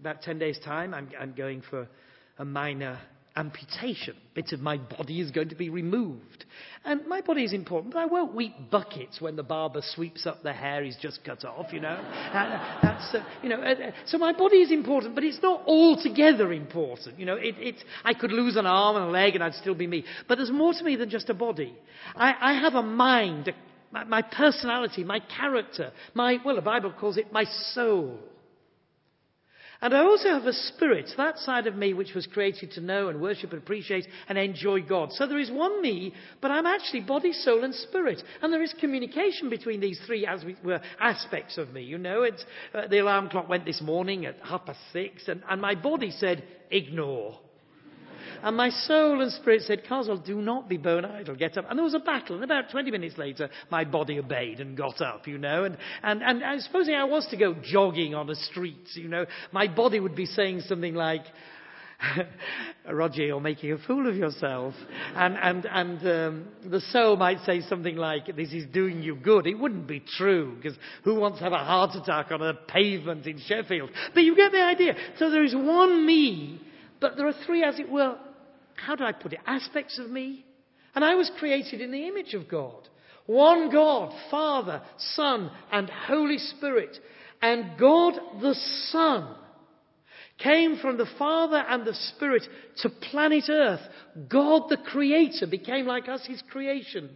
About 0.00 0.22
10 0.22 0.38
days' 0.38 0.58
time, 0.64 0.94
I'm, 0.94 1.08
I'm 1.18 1.34
going 1.34 1.62
for 1.70 1.88
a 2.36 2.44
minor 2.44 2.98
amputation. 3.38 4.16
Bits 4.34 4.52
of 4.52 4.60
my 4.60 4.78
body 4.78 5.20
is 5.20 5.30
going 5.30 5.48
to 5.50 5.54
be 5.54 5.70
removed. 5.70 6.44
And 6.84 7.06
my 7.06 7.20
body 7.20 7.44
is 7.44 7.52
important, 7.52 7.94
but 7.94 8.00
I 8.00 8.06
won't 8.06 8.34
weep 8.34 8.52
buckets 8.68 9.20
when 9.20 9.36
the 9.36 9.44
barber 9.44 9.80
sweeps 9.94 10.26
up 10.26 10.42
the 10.42 10.52
hair 10.52 10.82
he's 10.82 10.96
just 10.96 11.22
cut 11.24 11.44
off, 11.44 11.72
you 11.72 11.80
know. 11.80 11.88
Uh, 11.88 12.80
that's, 12.82 13.14
uh, 13.14 13.24
you 13.42 13.48
know, 13.48 13.62
uh, 13.62 13.92
so 14.06 14.18
my 14.18 14.32
body 14.32 14.56
is 14.56 14.72
important, 14.72 15.14
but 15.14 15.22
it's 15.22 15.40
not 15.40 15.62
altogether 15.66 16.52
important. 16.52 17.18
You 17.18 17.26
know, 17.26 17.36
it, 17.36 17.54
it, 17.58 17.76
I 18.04 18.12
could 18.12 18.32
lose 18.32 18.56
an 18.56 18.66
arm 18.66 18.96
and 18.96 19.04
a 19.06 19.08
leg 19.08 19.36
and 19.36 19.44
I'd 19.44 19.54
still 19.54 19.74
be 19.74 19.86
me. 19.86 20.04
But 20.26 20.38
there's 20.38 20.50
more 20.50 20.72
to 20.72 20.82
me 20.82 20.96
than 20.96 21.08
just 21.08 21.30
a 21.30 21.34
body. 21.34 21.74
I, 22.16 22.34
I 22.40 22.60
have 22.60 22.74
a 22.74 22.82
mind, 22.82 23.48
a, 23.48 23.52
my, 23.92 24.04
my 24.04 24.22
personality, 24.22 25.04
my 25.04 25.20
character, 25.20 25.92
my, 26.14 26.38
well, 26.44 26.56
the 26.56 26.62
Bible 26.62 26.92
calls 26.98 27.16
it 27.16 27.32
my 27.32 27.44
soul. 27.72 28.18
And 29.80 29.94
I 29.94 30.00
also 30.00 30.30
have 30.30 30.44
a 30.44 30.52
spirit, 30.52 31.08
that 31.16 31.38
side 31.38 31.68
of 31.68 31.76
me 31.76 31.94
which 31.94 32.12
was 32.12 32.26
created 32.26 32.72
to 32.72 32.80
know 32.80 33.08
and 33.08 33.20
worship 33.20 33.52
and 33.52 33.62
appreciate 33.62 34.08
and 34.28 34.36
enjoy 34.36 34.82
God. 34.82 35.12
So 35.12 35.26
there 35.26 35.38
is 35.38 35.52
one 35.52 35.80
me, 35.80 36.14
but 36.40 36.50
I'm 36.50 36.66
actually 36.66 37.00
body, 37.00 37.32
soul 37.32 37.62
and 37.62 37.72
spirit. 37.72 38.20
And 38.42 38.52
there 38.52 38.62
is 38.62 38.74
communication 38.80 39.48
between 39.48 39.80
these 39.80 40.00
three 40.04 40.26
as 40.26 40.44
we 40.44 40.56
were 40.64 40.80
aspects 40.98 41.58
of 41.58 41.72
me. 41.72 41.82
You 41.82 41.98
know, 41.98 42.22
it's, 42.22 42.44
uh, 42.74 42.88
the 42.88 42.98
alarm 42.98 43.28
clock 43.28 43.48
went 43.48 43.64
this 43.64 43.80
morning 43.80 44.26
at 44.26 44.36
half 44.42 44.66
past 44.66 44.80
six 44.92 45.28
and, 45.28 45.42
and 45.48 45.60
my 45.60 45.76
body 45.76 46.10
said, 46.10 46.42
ignore. 46.72 47.38
And 48.42 48.56
my 48.56 48.70
soul 48.70 49.20
and 49.20 49.32
spirit 49.32 49.62
said, 49.62 49.82
Carswell, 49.88 50.18
do 50.18 50.40
not 50.40 50.68
be 50.68 50.76
bone 50.76 51.04
idle, 51.04 51.36
get 51.36 51.56
up. 51.56 51.66
And 51.68 51.78
there 51.78 51.84
was 51.84 51.94
a 51.94 51.98
battle. 51.98 52.36
And 52.36 52.44
about 52.44 52.70
20 52.70 52.90
minutes 52.90 53.18
later, 53.18 53.48
my 53.70 53.84
body 53.84 54.18
obeyed 54.18 54.60
and 54.60 54.76
got 54.76 55.00
up, 55.00 55.26
you 55.26 55.38
know. 55.38 55.64
And, 55.64 55.76
and, 56.02 56.22
and, 56.22 56.42
and 56.42 56.62
supposing 56.62 56.94
I 56.94 57.04
was 57.04 57.26
to 57.30 57.36
go 57.36 57.54
jogging 57.62 58.14
on 58.14 58.26
the 58.26 58.36
streets, 58.36 58.96
you 58.96 59.08
know, 59.08 59.26
my 59.52 59.66
body 59.68 60.00
would 60.00 60.16
be 60.16 60.26
saying 60.26 60.60
something 60.62 60.94
like, 60.94 61.24
Roger, 62.92 63.24
you're 63.24 63.40
making 63.40 63.72
a 63.72 63.78
fool 63.78 64.08
of 64.08 64.16
yourself. 64.16 64.74
And, 65.14 65.36
and, 65.36 65.66
and 65.66 65.98
um, 66.00 66.48
the 66.70 66.80
soul 66.80 67.16
might 67.16 67.40
say 67.44 67.60
something 67.62 67.96
like, 67.96 68.36
this 68.36 68.52
is 68.52 68.66
doing 68.66 69.02
you 69.02 69.16
good. 69.16 69.46
It 69.46 69.58
wouldn't 69.58 69.86
be 69.86 70.00
true, 70.16 70.56
because 70.56 70.78
who 71.04 71.16
wants 71.16 71.38
to 71.38 71.44
have 71.44 71.52
a 71.52 71.58
heart 71.58 71.96
attack 71.96 72.30
on 72.30 72.42
a 72.42 72.54
pavement 72.54 73.26
in 73.26 73.40
Sheffield? 73.40 73.90
But 74.14 74.22
you 74.22 74.36
get 74.36 74.52
the 74.52 74.62
idea. 74.62 74.94
So 75.18 75.30
there 75.30 75.44
is 75.44 75.54
one 75.54 76.06
me, 76.06 76.60
but 77.00 77.16
there 77.16 77.26
are 77.26 77.34
three, 77.46 77.62
as 77.62 77.78
it 77.78 77.90
were, 77.90 78.16
how 78.74 78.96
do 78.96 79.04
I 79.04 79.12
put 79.12 79.32
it, 79.32 79.40
aspects 79.46 79.98
of 79.98 80.10
me. 80.10 80.44
And 80.94 81.04
I 81.04 81.14
was 81.14 81.30
created 81.38 81.80
in 81.80 81.90
the 81.90 82.08
image 82.08 82.34
of 82.34 82.48
God. 82.48 82.88
One 83.26 83.70
God, 83.70 84.12
Father, 84.30 84.82
Son, 85.14 85.50
and 85.70 85.90
Holy 85.90 86.38
Spirit. 86.38 86.96
And 87.42 87.78
God 87.78 88.14
the 88.40 88.54
Son 88.90 89.34
came 90.38 90.78
from 90.78 90.96
the 90.96 91.08
Father 91.18 91.58
and 91.68 91.84
the 91.84 91.94
Spirit 91.94 92.42
to 92.78 92.88
planet 92.88 93.44
Earth. 93.48 93.80
God 94.28 94.64
the 94.70 94.78
Creator 94.78 95.46
became 95.50 95.86
like 95.86 96.08
us, 96.08 96.24
His 96.26 96.42
creation. 96.50 97.10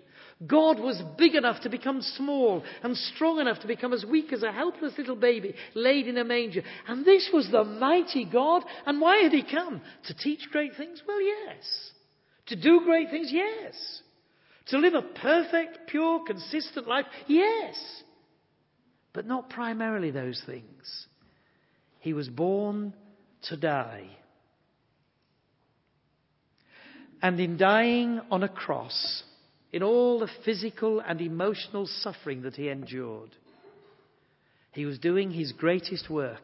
God 0.46 0.80
was 0.80 1.00
big 1.18 1.34
enough 1.34 1.60
to 1.62 1.68
become 1.68 2.02
small 2.02 2.64
and 2.82 2.96
strong 2.96 3.38
enough 3.38 3.60
to 3.60 3.66
become 3.66 3.92
as 3.92 4.04
weak 4.04 4.32
as 4.32 4.42
a 4.42 4.52
helpless 4.52 4.94
little 4.98 5.16
baby 5.16 5.54
laid 5.74 6.08
in 6.08 6.18
a 6.18 6.24
manger. 6.24 6.62
And 6.88 7.04
this 7.04 7.30
was 7.32 7.48
the 7.50 7.64
mighty 7.64 8.24
God. 8.24 8.62
And 8.86 9.00
why 9.00 9.22
had 9.22 9.32
he 9.32 9.44
come? 9.44 9.80
To 10.06 10.14
teach 10.14 10.48
great 10.50 10.76
things? 10.76 11.02
Well, 11.06 11.20
yes. 11.20 11.90
To 12.46 12.56
do 12.56 12.80
great 12.84 13.10
things? 13.10 13.28
Yes. 13.30 13.74
To 14.68 14.78
live 14.78 14.94
a 14.94 15.02
perfect, 15.02 15.88
pure, 15.88 16.24
consistent 16.26 16.88
life? 16.88 17.06
Yes. 17.26 17.76
But 19.12 19.26
not 19.26 19.50
primarily 19.50 20.10
those 20.10 20.42
things. 20.46 21.06
He 22.00 22.14
was 22.14 22.28
born 22.28 22.94
to 23.42 23.56
die. 23.56 24.06
And 27.20 27.38
in 27.38 27.56
dying 27.56 28.20
on 28.30 28.42
a 28.42 28.48
cross, 28.48 29.22
in 29.72 29.82
all 29.82 30.18
the 30.18 30.30
physical 30.44 31.00
and 31.00 31.20
emotional 31.20 31.86
suffering 31.86 32.42
that 32.42 32.54
he 32.54 32.68
endured. 32.68 33.30
He 34.72 34.84
was 34.84 34.98
doing 34.98 35.30
his 35.30 35.52
greatest 35.52 36.10
work. 36.10 36.42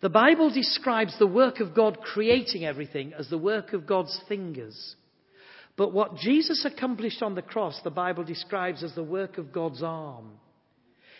The 0.00 0.08
Bible 0.08 0.50
describes 0.50 1.16
the 1.18 1.26
work 1.26 1.60
of 1.60 1.74
God 1.74 1.98
creating 2.00 2.64
everything 2.64 3.12
as 3.12 3.28
the 3.28 3.38
work 3.38 3.72
of 3.72 3.86
God's 3.86 4.20
fingers. 4.28 4.96
But 5.76 5.92
what 5.92 6.16
Jesus 6.16 6.64
accomplished 6.64 7.22
on 7.22 7.34
the 7.34 7.42
cross, 7.42 7.80
the 7.82 7.90
Bible 7.90 8.24
describes 8.24 8.82
as 8.82 8.94
the 8.94 9.04
work 9.04 9.38
of 9.38 9.52
God's 9.52 9.82
arm. 9.82 10.32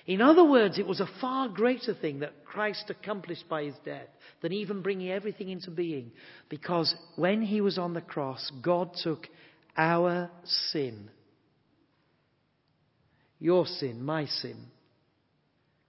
In 0.04 0.20
other 0.20 0.44
words, 0.44 0.78
it 0.78 0.86
was 0.86 1.00
a 1.00 1.08
far 1.20 1.48
greater 1.48 1.94
thing 1.94 2.20
that 2.20 2.44
Christ 2.44 2.90
accomplished 2.90 3.48
by 3.48 3.64
his 3.64 3.76
death 3.84 4.08
than 4.40 4.52
even 4.52 4.82
bringing 4.82 5.10
everything 5.10 5.48
into 5.48 5.70
being. 5.70 6.10
Because 6.48 6.92
when 7.14 7.40
he 7.40 7.60
was 7.60 7.78
on 7.78 7.94
the 7.94 8.00
cross, 8.00 8.50
God 8.62 8.90
took 9.02 9.28
our 9.76 10.30
sin. 10.44 11.10
Your 13.38 13.66
sin, 13.66 14.02
my 14.02 14.26
sin. 14.26 14.56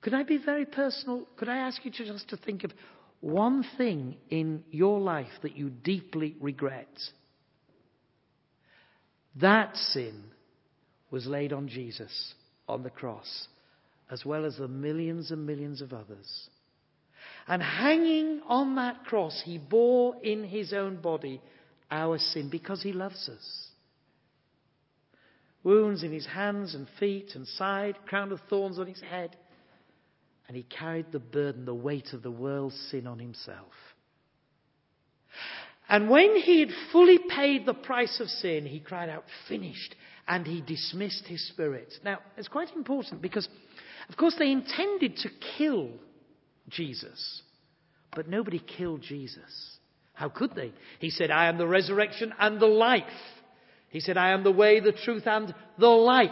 Could 0.02 0.14
I 0.14 0.24
be 0.24 0.38
very 0.38 0.66
personal? 0.66 1.28
Could 1.38 1.50
I 1.50 1.58
ask 1.58 1.84
you 1.86 1.92
to 1.92 2.06
just 2.06 2.30
to 2.30 2.38
think 2.38 2.64
of 2.64 2.72
one 3.22 3.64
thing 3.78 4.18
in 4.30 4.64
your 4.72 5.00
life 5.00 5.32
that 5.44 5.56
you 5.56 5.70
deeply 5.70 6.36
regret? 6.42 6.90
That 9.40 9.76
sin 9.76 10.24
was 11.10 11.26
laid 11.26 11.54
on 11.54 11.68
Jesus 11.68 12.34
on 12.68 12.84
the 12.84 12.90
cross, 12.90 13.48
as 14.10 14.26
well 14.26 14.46
as 14.46 14.58
the 14.58 14.68
millions 14.68 15.32
and 15.32 15.46
millions 15.46 15.82
of 15.82 15.94
others. 15.94 16.50
And 17.48 17.62
hanging 17.62 18.42
on 18.48 18.76
that 18.76 19.06
cross, 19.06 19.42
he 19.46 19.58
bore 19.58 20.16
in 20.22 20.44
his 20.44 20.74
own 20.74 20.98
body 20.98 21.42
our 21.92 22.18
sin 22.18 22.50
because 22.50 22.82
he 22.82 22.94
loves 22.94 23.30
us 23.30 23.70
wounds 25.64 26.04
in 26.04 26.12
his 26.12 26.26
hands 26.26 26.76
and 26.76 26.88
feet 27.00 27.32
and 27.36 27.48
side, 27.48 27.98
crown 28.06 28.32
of 28.32 28.40
thorns 28.50 28.80
on 28.80 28.88
his 28.88 29.02
head. 29.02 29.36
And 30.48 30.58
he 30.58 30.64
carried 30.64 31.12
the 31.12 31.20
burden, 31.20 31.66
the 31.66 31.74
weight 31.74 32.10
of 32.14 32.22
the 32.22 32.32
world's 32.32 32.78
sin 32.92 33.08
on 33.08 33.20
himself. 33.20 33.72
And 35.90 36.10
when 36.10 36.36
he 36.36 36.60
had 36.60 36.70
fully 36.92 37.20
paid 37.30 37.66
the 37.66 37.74
price 37.74 38.20
of 38.20 38.28
sin, 38.28 38.66
he 38.66 38.80
cried 38.80 39.10
out, 39.10 39.26
finished, 39.48 39.96
and 40.28 40.46
he 40.46 40.62
dismissed 40.62 41.26
his 41.28 41.46
spirit. 41.50 41.94
Now, 42.04 42.20
it's 42.38 42.48
quite 42.48 42.74
important 42.76 43.22
because, 43.22 43.48
of 44.10 44.18
course, 44.18 44.36
they 44.38 44.52
intended 44.52 45.18
to 45.18 45.30
kill 45.58 45.90
Jesus, 46.70 47.42
but 48.16 48.28
nobody 48.28 48.60
killed 48.60 49.02
Jesus. 49.02 49.78
How 50.14 50.30
could 50.30 50.56
they? 50.56 50.72
He 51.00 51.10
said, 51.10 51.32
I 51.32 51.48
am 51.48 51.58
the 51.58 51.68
resurrection 51.68 52.34
and 52.40 52.60
the 52.60 52.68
life. 52.68 53.04
He 53.94 54.00
said, 54.00 54.18
I 54.18 54.32
am 54.32 54.44
the 54.44 54.52
way, 54.52 54.80
the 54.80 54.92
truth, 54.92 55.28
and 55.28 55.54
the 55.78 55.88
life. 55.88 56.32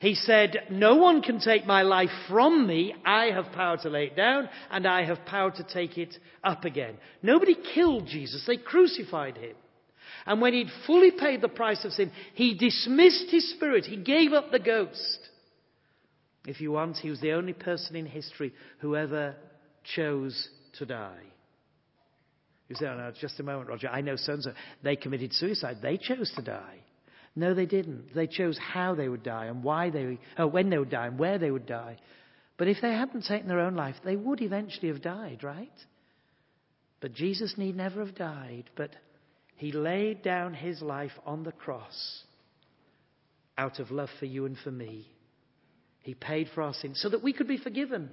He 0.00 0.14
said, 0.14 0.56
No 0.70 0.94
one 0.94 1.22
can 1.22 1.40
take 1.40 1.66
my 1.66 1.82
life 1.82 2.10
from 2.28 2.68
me. 2.68 2.94
I 3.04 3.26
have 3.26 3.52
power 3.52 3.76
to 3.78 3.90
lay 3.90 4.04
it 4.04 4.16
down, 4.16 4.48
and 4.70 4.86
I 4.86 5.04
have 5.04 5.26
power 5.26 5.50
to 5.50 5.64
take 5.64 5.98
it 5.98 6.16
up 6.44 6.64
again. 6.64 6.96
Nobody 7.20 7.56
killed 7.74 8.06
Jesus, 8.06 8.44
they 8.46 8.56
crucified 8.56 9.36
him. 9.36 9.56
And 10.24 10.40
when 10.40 10.54
he'd 10.54 10.70
fully 10.86 11.10
paid 11.10 11.40
the 11.40 11.48
price 11.48 11.84
of 11.84 11.92
sin, 11.92 12.12
he 12.34 12.54
dismissed 12.54 13.26
his 13.30 13.50
spirit. 13.50 13.84
He 13.84 13.96
gave 13.96 14.32
up 14.32 14.52
the 14.52 14.60
ghost. 14.60 15.18
If 16.46 16.60
you 16.60 16.70
want, 16.70 16.98
he 16.98 17.10
was 17.10 17.20
the 17.20 17.32
only 17.32 17.54
person 17.54 17.96
in 17.96 18.06
history 18.06 18.52
who 18.78 18.94
ever 18.94 19.34
chose 19.96 20.48
to 20.78 20.86
die. 20.86 21.24
You 22.70 22.76
say, 22.76 22.86
oh, 22.86 22.96
no, 22.96 23.12
just 23.20 23.40
a 23.40 23.42
moment, 23.42 23.68
Roger. 23.68 23.88
I 23.88 24.00
know 24.00 24.14
so 24.14 24.34
and 24.34 24.42
so. 24.44 24.52
They 24.84 24.94
committed 24.94 25.32
suicide. 25.34 25.78
They 25.82 25.96
chose 25.96 26.32
to 26.36 26.42
die. 26.42 26.78
No, 27.34 27.52
they 27.52 27.66
didn't. 27.66 28.14
They 28.14 28.28
chose 28.28 28.56
how 28.58 28.94
they 28.94 29.08
would 29.08 29.24
die 29.24 29.46
and 29.46 29.64
why 29.64 29.90
they, 29.90 30.20
oh, 30.38 30.46
when 30.46 30.70
they 30.70 30.78
would 30.78 30.88
die 30.88 31.08
and 31.08 31.18
where 31.18 31.36
they 31.36 31.50
would 31.50 31.66
die. 31.66 31.96
But 32.58 32.68
if 32.68 32.76
they 32.80 32.92
hadn't 32.92 33.24
taken 33.24 33.48
their 33.48 33.58
own 33.58 33.74
life, 33.74 33.96
they 34.04 34.14
would 34.14 34.40
eventually 34.40 34.86
have 34.86 35.02
died, 35.02 35.42
right? 35.42 35.72
But 37.00 37.12
Jesus 37.12 37.54
need 37.56 37.76
never 37.76 38.04
have 38.04 38.14
died. 38.14 38.70
But 38.76 38.90
he 39.56 39.72
laid 39.72 40.22
down 40.22 40.54
his 40.54 40.80
life 40.80 41.12
on 41.26 41.42
the 41.42 41.52
cross 41.52 42.22
out 43.58 43.80
of 43.80 43.90
love 43.90 44.10
for 44.20 44.26
you 44.26 44.46
and 44.46 44.56
for 44.58 44.70
me. 44.70 45.08
He 46.02 46.14
paid 46.14 46.48
for 46.54 46.62
our 46.62 46.74
sins 46.74 47.00
so 47.02 47.08
that 47.08 47.22
we 47.22 47.32
could 47.32 47.48
be 47.48 47.58
forgiven. 47.58 48.10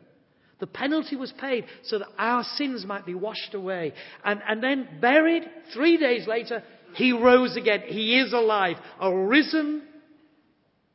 The 0.59 0.67
penalty 0.67 1.15
was 1.15 1.31
paid 1.39 1.65
so 1.83 1.99
that 1.99 2.07
our 2.17 2.43
sins 2.55 2.85
might 2.85 3.05
be 3.05 3.13
washed 3.13 3.53
away. 3.53 3.93
And, 4.23 4.41
and 4.47 4.61
then 4.61 4.87
buried, 4.99 5.43
three 5.73 5.97
days 5.97 6.27
later, 6.27 6.63
he 6.95 7.11
rose 7.11 7.55
again. 7.55 7.83
He 7.85 8.17
is 8.17 8.33
alive. 8.33 8.77
A 8.99 9.15
risen 9.15 9.83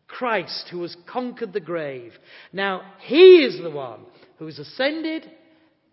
Christ 0.09 0.69
who 0.71 0.83
has 0.83 0.97
conquered 1.07 1.53
the 1.53 1.61
grave. 1.61 2.13
Now, 2.53 2.83
he 3.01 3.45
is 3.45 3.63
the 3.63 3.71
one 3.71 4.01
who 4.39 4.47
has 4.47 4.59
ascended 4.59 5.31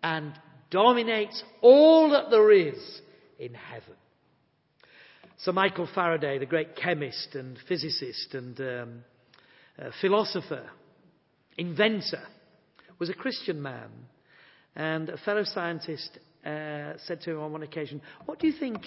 and 0.02 0.32
dominates 0.70 1.42
all 1.62 2.10
that 2.10 2.30
there 2.30 2.50
is 2.50 3.00
in 3.38 3.54
heaven. 3.54 3.94
Sir 5.38 5.52
Michael 5.52 5.88
Faraday, 5.94 6.38
the 6.38 6.46
great 6.46 6.76
chemist 6.76 7.34
and 7.34 7.58
physicist 7.66 8.34
and 8.34 8.60
um, 8.60 9.04
uh, 9.80 9.90
philosopher, 10.00 10.68
inventor, 11.56 12.22
was 13.00 13.10
a 13.10 13.14
Christian 13.14 13.60
man. 13.60 13.88
And 14.76 15.08
a 15.08 15.16
fellow 15.16 15.42
scientist 15.42 16.18
uh, 16.46 16.92
said 17.06 17.20
to 17.22 17.32
him 17.32 17.40
on 17.40 17.52
one 17.52 17.62
occasion, 17.64 18.00
What 18.26 18.38
do 18.38 18.46
you 18.46 18.52
think? 18.52 18.82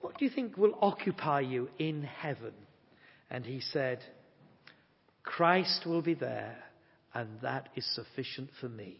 What 0.00 0.18
do 0.18 0.24
you 0.24 0.30
think 0.30 0.56
will 0.56 0.76
occupy 0.82 1.40
you 1.40 1.68
in 1.78 2.02
heaven? 2.02 2.52
And 3.30 3.44
he 3.44 3.60
said, 3.60 4.00
Christ 5.22 5.86
will 5.86 6.02
be 6.02 6.14
there, 6.14 6.56
and 7.14 7.28
that 7.42 7.68
is 7.76 7.86
sufficient 7.94 8.50
for 8.60 8.68
me. 8.68 8.98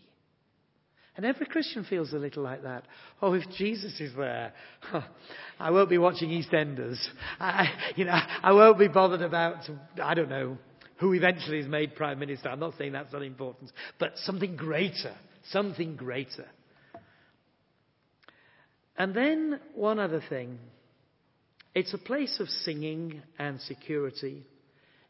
And 1.16 1.24
every 1.24 1.46
Christian 1.46 1.84
feels 1.84 2.12
a 2.12 2.16
little 2.16 2.42
like 2.42 2.64
that. 2.64 2.84
Oh, 3.22 3.34
if 3.34 3.44
Jesus 3.56 4.00
is 4.00 4.12
there, 4.16 4.52
I 5.60 5.70
won't 5.70 5.88
be 5.88 5.98
watching 5.98 6.30
EastEnders. 6.30 6.98
I, 7.38 7.66
you 7.94 8.04
know, 8.04 8.18
I 8.42 8.52
won't 8.52 8.78
be 8.78 8.88
bothered 8.88 9.22
about, 9.22 9.58
I 10.02 10.14
don't 10.14 10.28
know, 10.28 10.58
who 10.98 11.12
eventually 11.12 11.58
is 11.58 11.66
made 11.66 11.96
Prime 11.96 12.18
Minister. 12.18 12.48
I'm 12.48 12.60
not 12.60 12.74
saying 12.78 12.92
that's 12.92 13.12
not 13.12 13.22
important, 13.22 13.72
but 13.98 14.12
something 14.18 14.56
greater. 14.56 15.14
Something 15.50 15.96
greater. 15.96 16.46
And 18.96 19.14
then 19.14 19.60
one 19.74 19.98
other 19.98 20.22
thing. 20.28 20.58
It's 21.74 21.92
a 21.92 21.98
place 21.98 22.38
of 22.38 22.48
singing 22.48 23.20
and 23.38 23.60
security. 23.60 24.44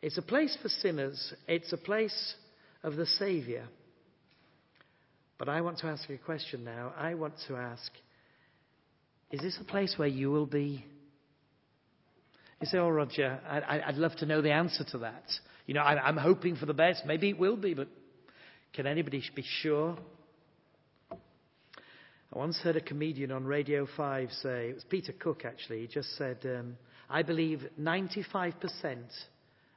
It's 0.01 0.17
a 0.17 0.23
place 0.23 0.57
for 0.61 0.69
sinners. 0.69 1.35
It's 1.47 1.73
a 1.73 1.77
place 1.77 2.35
of 2.83 2.97
the 2.97 3.07
Saviour. 3.07 3.65
But 5.39 5.49
I 5.49 5.61
want 5.61 5.79
to 5.79 5.87
ask 5.87 6.09
you 6.09 6.15
a 6.15 6.19
question 6.19 6.65
now. 6.65 6.95
I 6.97 7.15
want 7.15 7.35
to 7.49 7.57
ask 7.57 7.93
Is 9.31 9.41
this 9.41 9.59
a 9.61 9.65
place 9.65 9.95
where 9.97 10.09
you 10.09 10.31
will 10.31 10.47
be? 10.47 10.85
You 12.61 12.67
say, 12.67 12.79
Oh, 12.79 12.89
Roger, 12.89 13.41
I, 13.47 13.83
would 13.89 13.97
love 13.97 14.17
to 14.17 14.27
know 14.27 14.41
the 14.41 14.53
answer 14.53 14.85
to 14.93 14.99
that. 14.99 15.25
You 15.67 15.75
know, 15.75 15.81
I'm 15.81 16.17
hoping 16.17 16.57
for 16.57 16.67
the 16.67 16.75
best. 16.75 17.07
Maybe 17.07 17.31
it 17.31 17.39
will 17.39 17.57
be, 17.57 17.75
but 17.75 17.89
can 18.75 18.87
anybody 18.87 19.23
be 19.35 19.45
sure? 19.63 19.97
I 21.11 22.39
once 22.39 22.59
heard 22.59 22.77
a 22.77 22.81
comedian 22.81 23.31
on 23.31 23.45
Radio 23.45 23.87
5 23.97 24.31
say, 24.43 24.71
it 24.71 24.75
was 24.75 24.85
Peter 24.85 25.13
Cook 25.13 25.45
actually, 25.45 25.83
he 25.83 25.87
just 25.87 26.17
said, 26.17 26.39
um, 26.45 26.77
I 27.09 27.23
believe 27.23 27.65
95% 27.81 28.55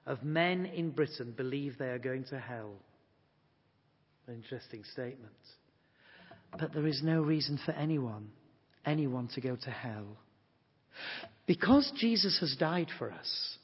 of 0.08 0.24
men 0.24 0.66
in 0.66 0.90
Britain 0.90 1.34
believe 1.38 1.78
they 1.78 1.90
are 1.90 2.00
going 2.00 2.24
to 2.26 2.40
hell. 2.40 2.72
An 4.28 4.34
interesting 4.34 4.84
statement. 4.92 5.32
But 6.58 6.74
there 6.74 6.88
is 6.88 7.02
no 7.04 7.22
reason 7.22 7.60
for 7.64 7.74
anyone, 7.74 8.30
anyone 8.86 9.30
to 9.36 9.42
go 9.42 9.56
to 9.56 9.70
hell. 9.70 10.18
Because 11.46 11.92
Jesus 11.96 12.40
has 12.40 12.56
died 12.58 12.88
for 12.98 13.12
us, 13.12 13.58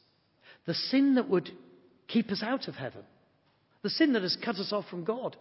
the 0.66 0.74
sin 0.74 1.16
that 1.16 1.30
would 1.30 1.50
keep 2.08 2.30
us 2.32 2.44
out 2.44 2.68
of 2.68 2.76
heaven, 2.76 3.04
the 3.82 3.90
sin 3.90 4.14
that 4.14 4.22
has 4.22 4.38
cut 4.44 4.56
us 4.56 4.72
off 4.72 4.86
from 4.90 5.04
God, 5.04 5.36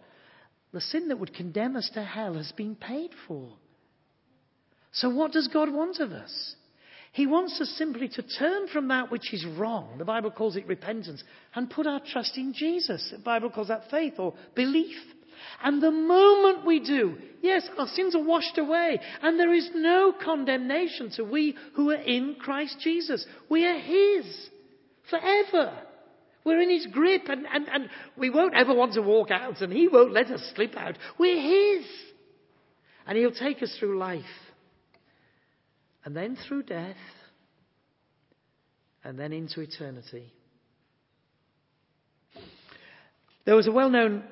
the 0.71 0.81
sin 0.81 1.07
that 1.09 1.19
would 1.19 1.33
condemn 1.33 1.75
us 1.75 1.89
to 1.93 2.03
hell 2.03 2.33
has 2.33 2.51
been 2.53 2.75
paid 2.75 3.11
for. 3.27 3.53
So, 4.91 5.09
what 5.09 5.31
does 5.31 5.47
God 5.47 5.71
want 5.71 5.99
of 5.99 6.11
us? 6.11 6.55
He 7.13 7.27
wants 7.27 7.61
us 7.61 7.69
simply 7.77 8.07
to 8.09 8.23
turn 8.23 8.67
from 8.69 8.87
that 8.87 9.11
which 9.11 9.33
is 9.33 9.45
wrong. 9.45 9.99
The 9.99 10.05
Bible 10.05 10.31
calls 10.31 10.55
it 10.55 10.67
repentance. 10.67 11.23
And 11.53 11.69
put 11.69 11.85
our 11.85 11.99
trust 11.99 12.37
in 12.37 12.53
Jesus. 12.53 13.07
The 13.11 13.19
Bible 13.19 13.51
calls 13.51 13.67
that 13.67 13.91
faith 13.91 14.15
or 14.17 14.33
belief. 14.55 14.97
And 15.63 15.81
the 15.81 15.91
moment 15.91 16.65
we 16.65 16.79
do, 16.79 17.17
yes, 17.41 17.67
our 17.77 17.87
sins 17.87 18.15
are 18.15 18.23
washed 18.23 18.57
away. 18.57 18.99
And 19.21 19.39
there 19.39 19.53
is 19.53 19.69
no 19.75 20.11
condemnation 20.23 21.11
to 21.11 21.23
we 21.23 21.55
who 21.75 21.91
are 21.91 22.01
in 22.01 22.35
Christ 22.39 22.77
Jesus. 22.79 23.23
We 23.47 23.65
are 23.67 23.77
His 23.77 24.49
forever. 25.11 25.71
We're 26.45 26.61
in 26.61 26.69
His 26.69 26.87
grip 26.87 27.23
and, 27.27 27.45
and, 27.51 27.67
and 27.69 27.89
we 28.17 28.29
won't 28.29 28.55
ever 28.55 28.73
want 28.73 28.93
to 28.93 29.01
walk 29.01 29.31
out 29.31 29.61
and 29.61 29.71
He 29.71 29.87
won't 29.87 30.13
let 30.13 30.27
us 30.27 30.51
slip 30.55 30.75
out. 30.75 30.97
We're 31.17 31.41
His. 31.41 31.85
And 33.07 33.17
He'll 33.17 33.31
take 33.31 33.61
us 33.61 33.75
through 33.79 33.97
life 33.97 34.23
and 36.05 36.15
then 36.15 36.37
through 36.47 36.63
death, 36.63 36.97
and 39.03 39.17
then 39.17 39.33
into 39.33 39.61
eternity. 39.61 40.31
There 43.45 43.55
was 43.55 43.67
a 43.67 43.71
well 43.71 43.89
known 43.89 44.23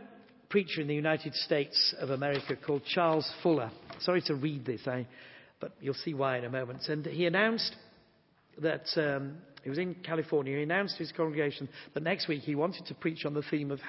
preacher 0.50 0.82
in 0.82 0.88
the 0.88 0.96
United 0.96 1.34
States 1.34 1.96
of 2.00 2.10
America 2.10 2.56
called 2.56 2.84
Charles 2.86 3.30
Fuller. 3.42 3.72
Sorry 4.00 4.22
to 4.24 4.36
read 4.36 4.66
this, 4.66 4.82
I, 4.86 5.08
but 5.60 5.74
you'll 5.80 5.94
see 5.94 6.14
why 6.14 6.38
in 6.38 6.46
a 6.46 6.50
moment. 6.50 6.88
And 6.88 7.06
he 7.06 7.26
announced 7.26 7.76
that 8.60 8.86
um, 8.98 9.38
he 9.64 9.70
was 9.70 9.80
in 9.80 9.96
California. 9.96 10.58
He 10.58 10.64
announced 10.64 10.98
to 10.98 11.04
his 11.04 11.12
congregation 11.12 11.70
that 11.94 12.04
next 12.04 12.28
week 12.28 12.42
he 12.42 12.56
wanted 12.56 12.86
to 12.88 12.96
preach 12.96 13.26
on 13.26 13.34
the 13.34 13.44
theme 13.44 13.72
of 13.72 13.80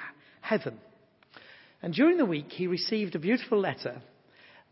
heaven. 0.41 0.79
And 1.81 1.93
during 1.93 2.17
the 2.17 2.25
week, 2.25 2.49
he 2.49 2.67
received 2.67 3.15
a 3.15 3.19
beautiful 3.19 3.59
letter 3.59 4.01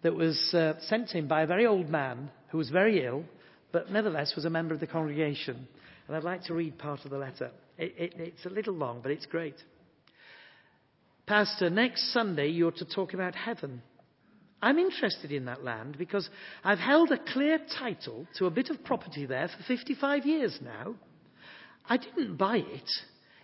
that 0.04 0.16
was 0.16 0.54
uh, 0.54 0.74
sent 0.82 1.10
to 1.10 1.18
him 1.18 1.28
by 1.28 1.42
a 1.42 1.48
very 1.48 1.66
old 1.66 1.90
man 1.90 2.32
who 2.50 2.58
was 2.58 2.70
very 2.70 3.06
ill, 3.06 3.26
but 3.72 3.92
nevertheless 3.92 4.34
was 4.36 4.46
a 4.46 4.50
member 4.50 4.74
of 4.74 4.80
the 4.80 4.88
congregation. 4.88 5.68
And 6.08 6.16
I'd 6.16 6.24
like 6.24 6.44
to 6.44 6.54
read 6.54 6.78
part 6.78 7.04
of 7.04 7.12
the 7.12 7.18
letter. 7.18 7.52
It, 7.78 7.94
it, 7.98 8.14
it's 8.18 8.46
a 8.46 8.50
little 8.50 8.74
long, 8.74 9.02
but 9.02 9.12
it's 9.12 9.26
great. 9.26 9.56
Pastor, 11.26 11.70
next 11.70 12.12
Sunday 12.14 12.48
you're 12.48 12.72
to 12.72 12.86
talk 12.86 13.14
about 13.14 13.36
heaven. 13.36 13.82
I'm 14.62 14.78
interested 14.78 15.32
in 15.32 15.46
that 15.46 15.64
land 15.64 15.98
because 15.98 16.30
I've 16.64 16.80
held 16.80 17.12
a 17.12 17.34
clear 17.34 17.60
title 17.80 18.28
to 18.38 18.46
a 18.46 18.52
bit 18.52 18.70
of 18.70 18.84
property 18.84 19.26
there 19.26 19.48
for 19.48 19.64
55 19.64 20.26
years 20.26 20.60
now. 20.62 20.96
I 21.88 21.98
didn't 21.98 22.38
buy 22.38 22.58
it. 22.58 22.90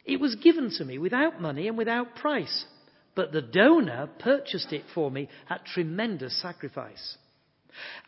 It 0.06 0.19
was 0.19 0.36
given 0.36 0.69
to 0.77 0.86
me 0.86 0.97
without 0.99 1.41
money 1.41 1.67
and 1.67 1.77
without 1.77 2.15
price 2.15 2.65
but 3.17 3.32
the 3.32 3.41
donor 3.41 4.08
purchased 4.19 4.71
it 4.71 4.84
for 4.93 5.10
me 5.10 5.27
at 5.49 5.65
tremendous 5.65 6.39
sacrifice. 6.39 7.17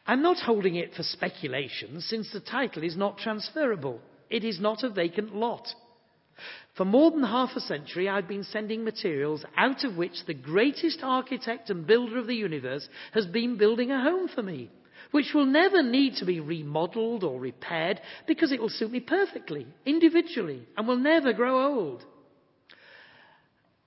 I'm 0.05 0.21
not 0.21 0.37
holding 0.37 0.75
it 0.75 0.93
for 0.93 1.01
speculation 1.01 1.99
since 2.01 2.31
the 2.31 2.39
title 2.39 2.83
is 2.83 2.95
not 2.95 3.17
transferable. 3.17 4.01
It 4.29 4.43
is 4.43 4.59
not 4.59 4.83
a 4.83 4.89
vacant 4.89 5.35
lot. 5.35 5.67
For 6.79 6.85
more 6.85 7.11
than 7.11 7.23
half 7.23 7.57
a 7.57 7.59
century, 7.59 8.07
I've 8.07 8.29
been 8.29 8.45
sending 8.45 8.85
materials 8.85 9.43
out 9.57 9.83
of 9.83 9.97
which 9.97 10.23
the 10.25 10.33
greatest 10.33 11.01
architect 11.03 11.69
and 11.69 11.85
builder 11.85 12.17
of 12.17 12.25
the 12.25 12.35
universe 12.35 12.87
has 13.11 13.25
been 13.25 13.57
building 13.57 13.91
a 13.91 14.01
home 14.01 14.29
for 14.29 14.41
me, 14.41 14.69
which 15.11 15.33
will 15.35 15.45
never 15.45 15.83
need 15.83 16.15
to 16.15 16.25
be 16.25 16.39
remodeled 16.39 17.25
or 17.25 17.37
repaired 17.37 17.99
because 18.27 18.53
it 18.53 18.61
will 18.61 18.69
suit 18.69 18.91
me 18.91 19.01
perfectly, 19.01 19.67
individually, 19.85 20.65
and 20.77 20.87
will 20.87 20.95
never 20.95 21.33
grow 21.33 21.67
old. 21.67 22.05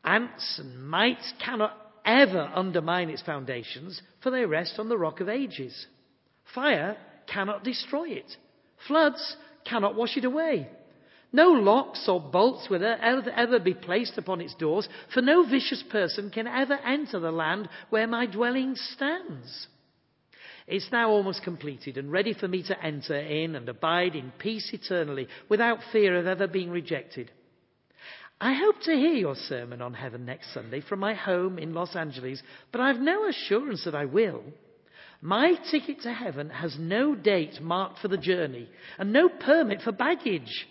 Ants 0.05 0.59
and 0.59 0.87
mites 0.87 1.33
cannot 1.42 1.74
ever 2.05 2.50
undermine 2.55 3.09
its 3.09 3.22
foundations, 3.22 4.02
for 4.22 4.31
they 4.31 4.44
rest 4.44 4.78
on 4.78 4.90
the 4.90 4.98
rock 4.98 5.20
of 5.20 5.31
ages. 5.31 5.87
Fire 6.55 6.98
cannot 7.26 7.64
destroy 7.64 8.11
it. 8.11 8.37
Floods 8.87 9.37
cannot 9.64 9.94
wash 9.94 10.18
it 10.18 10.26
away. 10.26 10.68
No 11.33 11.49
locks 11.49 12.07
or 12.09 12.21
bolts 12.21 12.68
will 12.68 12.85
ever, 12.85 13.59
be 13.59 13.75
placed 13.75 14.18
upon 14.18 14.40
its 14.42 14.55
doors, 14.55 14.88
for 15.14 15.23
no 15.23 15.49
vicious 15.49 15.83
person 15.90 16.31
can 16.31 16.47
ever 16.47 16.75
enter 16.75 17.18
the 17.18 17.33
land 17.33 17.68
where 17.88 18.07
my 18.07 18.27
dwelling 18.27 18.77
stands. 18.77 19.66
It's 20.66 20.92
now 20.92 21.11
almost 21.11 21.42
completed 21.42 21.97
and 21.97 22.12
ready 22.12 22.35
for 22.35 22.49
me 22.49 22.62
to 22.64 22.85
enter 22.85 23.16
in 23.16 23.57
and 23.57 23.68
abide 23.68 24.14
in 24.14 24.33
peace 24.38 24.71
eternally 24.73 25.27
without 25.49 25.79
fear 25.90 26.18
of 26.18 26.27
ever 26.27 26.47
being 26.47 26.71
rejected. 26.71 27.31
I 28.40 28.55
hope 28.55 28.81
to 28.83 28.92
hear 28.92 29.14
your 29.14 29.37
sermon 29.37 29.81
on 29.81 29.95
heaven 29.95 30.25
next 30.27 30.53
Sunday 30.53 30.81
from 30.81 30.99
my 30.99 31.14
home 31.14 31.59
in 31.59 31.75
Los 31.75 31.97
Angeles, 31.97 32.42
but 32.73 32.81
I've 32.81 33.01
no 33.01 33.29
assurance 33.29 33.85
that 33.85 33.95
I 33.95 34.05
will. 34.05 34.42
My 35.21 35.55
ticket 35.71 36.03
to 36.03 36.12
heaven 36.12 36.51
has 36.51 36.77
no 36.79 37.14
date 37.14 37.61
marked 37.61 38.01
for 38.01 38.09
the 38.09 38.16
journey 38.18 38.68
and 38.99 39.12
no 39.12 39.29
permit 39.29 39.81
for 39.83 39.92
baggage. 39.92 40.66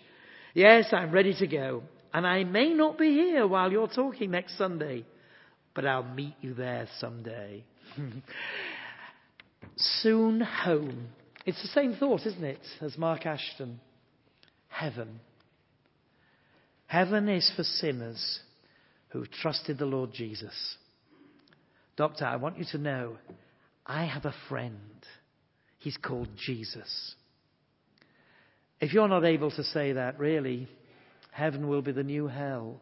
Yes, 0.54 0.88
I'm 0.92 1.12
ready 1.12 1.34
to 1.38 1.46
go, 1.46 1.82
and 2.12 2.26
I 2.26 2.44
may 2.44 2.74
not 2.74 2.98
be 2.98 3.10
here 3.12 3.46
while 3.46 3.72
you're 3.72 3.88
talking 3.88 4.30
next 4.30 4.58
Sunday, 4.58 5.04
but 5.74 5.86
I'll 5.86 6.02
meet 6.02 6.34
you 6.42 6.52
there 6.52 6.88
someday. 6.98 7.64
Soon 9.76 10.40
home. 10.40 11.08
It's 11.46 11.62
the 11.62 11.68
same 11.68 11.94
thought, 11.94 12.26
isn't 12.26 12.44
it, 12.44 12.60
as 12.82 12.98
Mark 12.98 13.24
Ashton? 13.24 13.80
Heaven. 14.68 15.20
Heaven 16.86 17.30
is 17.30 17.50
for 17.56 17.64
sinners 17.64 18.40
who've 19.08 19.30
trusted 19.30 19.78
the 19.78 19.86
Lord 19.86 20.12
Jesus. 20.12 20.76
Doctor, 21.96 22.26
I 22.26 22.36
want 22.36 22.58
you 22.58 22.66
to 22.72 22.78
know 22.78 23.16
I 23.86 24.04
have 24.04 24.26
a 24.26 24.34
friend. 24.50 24.76
He's 25.78 25.96
called 25.96 26.28
Jesus. 26.36 27.14
If 28.82 28.92
you're 28.92 29.08
not 29.08 29.24
able 29.24 29.52
to 29.52 29.62
say 29.62 29.92
that, 29.92 30.18
really, 30.18 30.68
heaven 31.30 31.68
will 31.68 31.82
be 31.82 31.92
the 31.92 32.02
new 32.02 32.26
hell. 32.26 32.80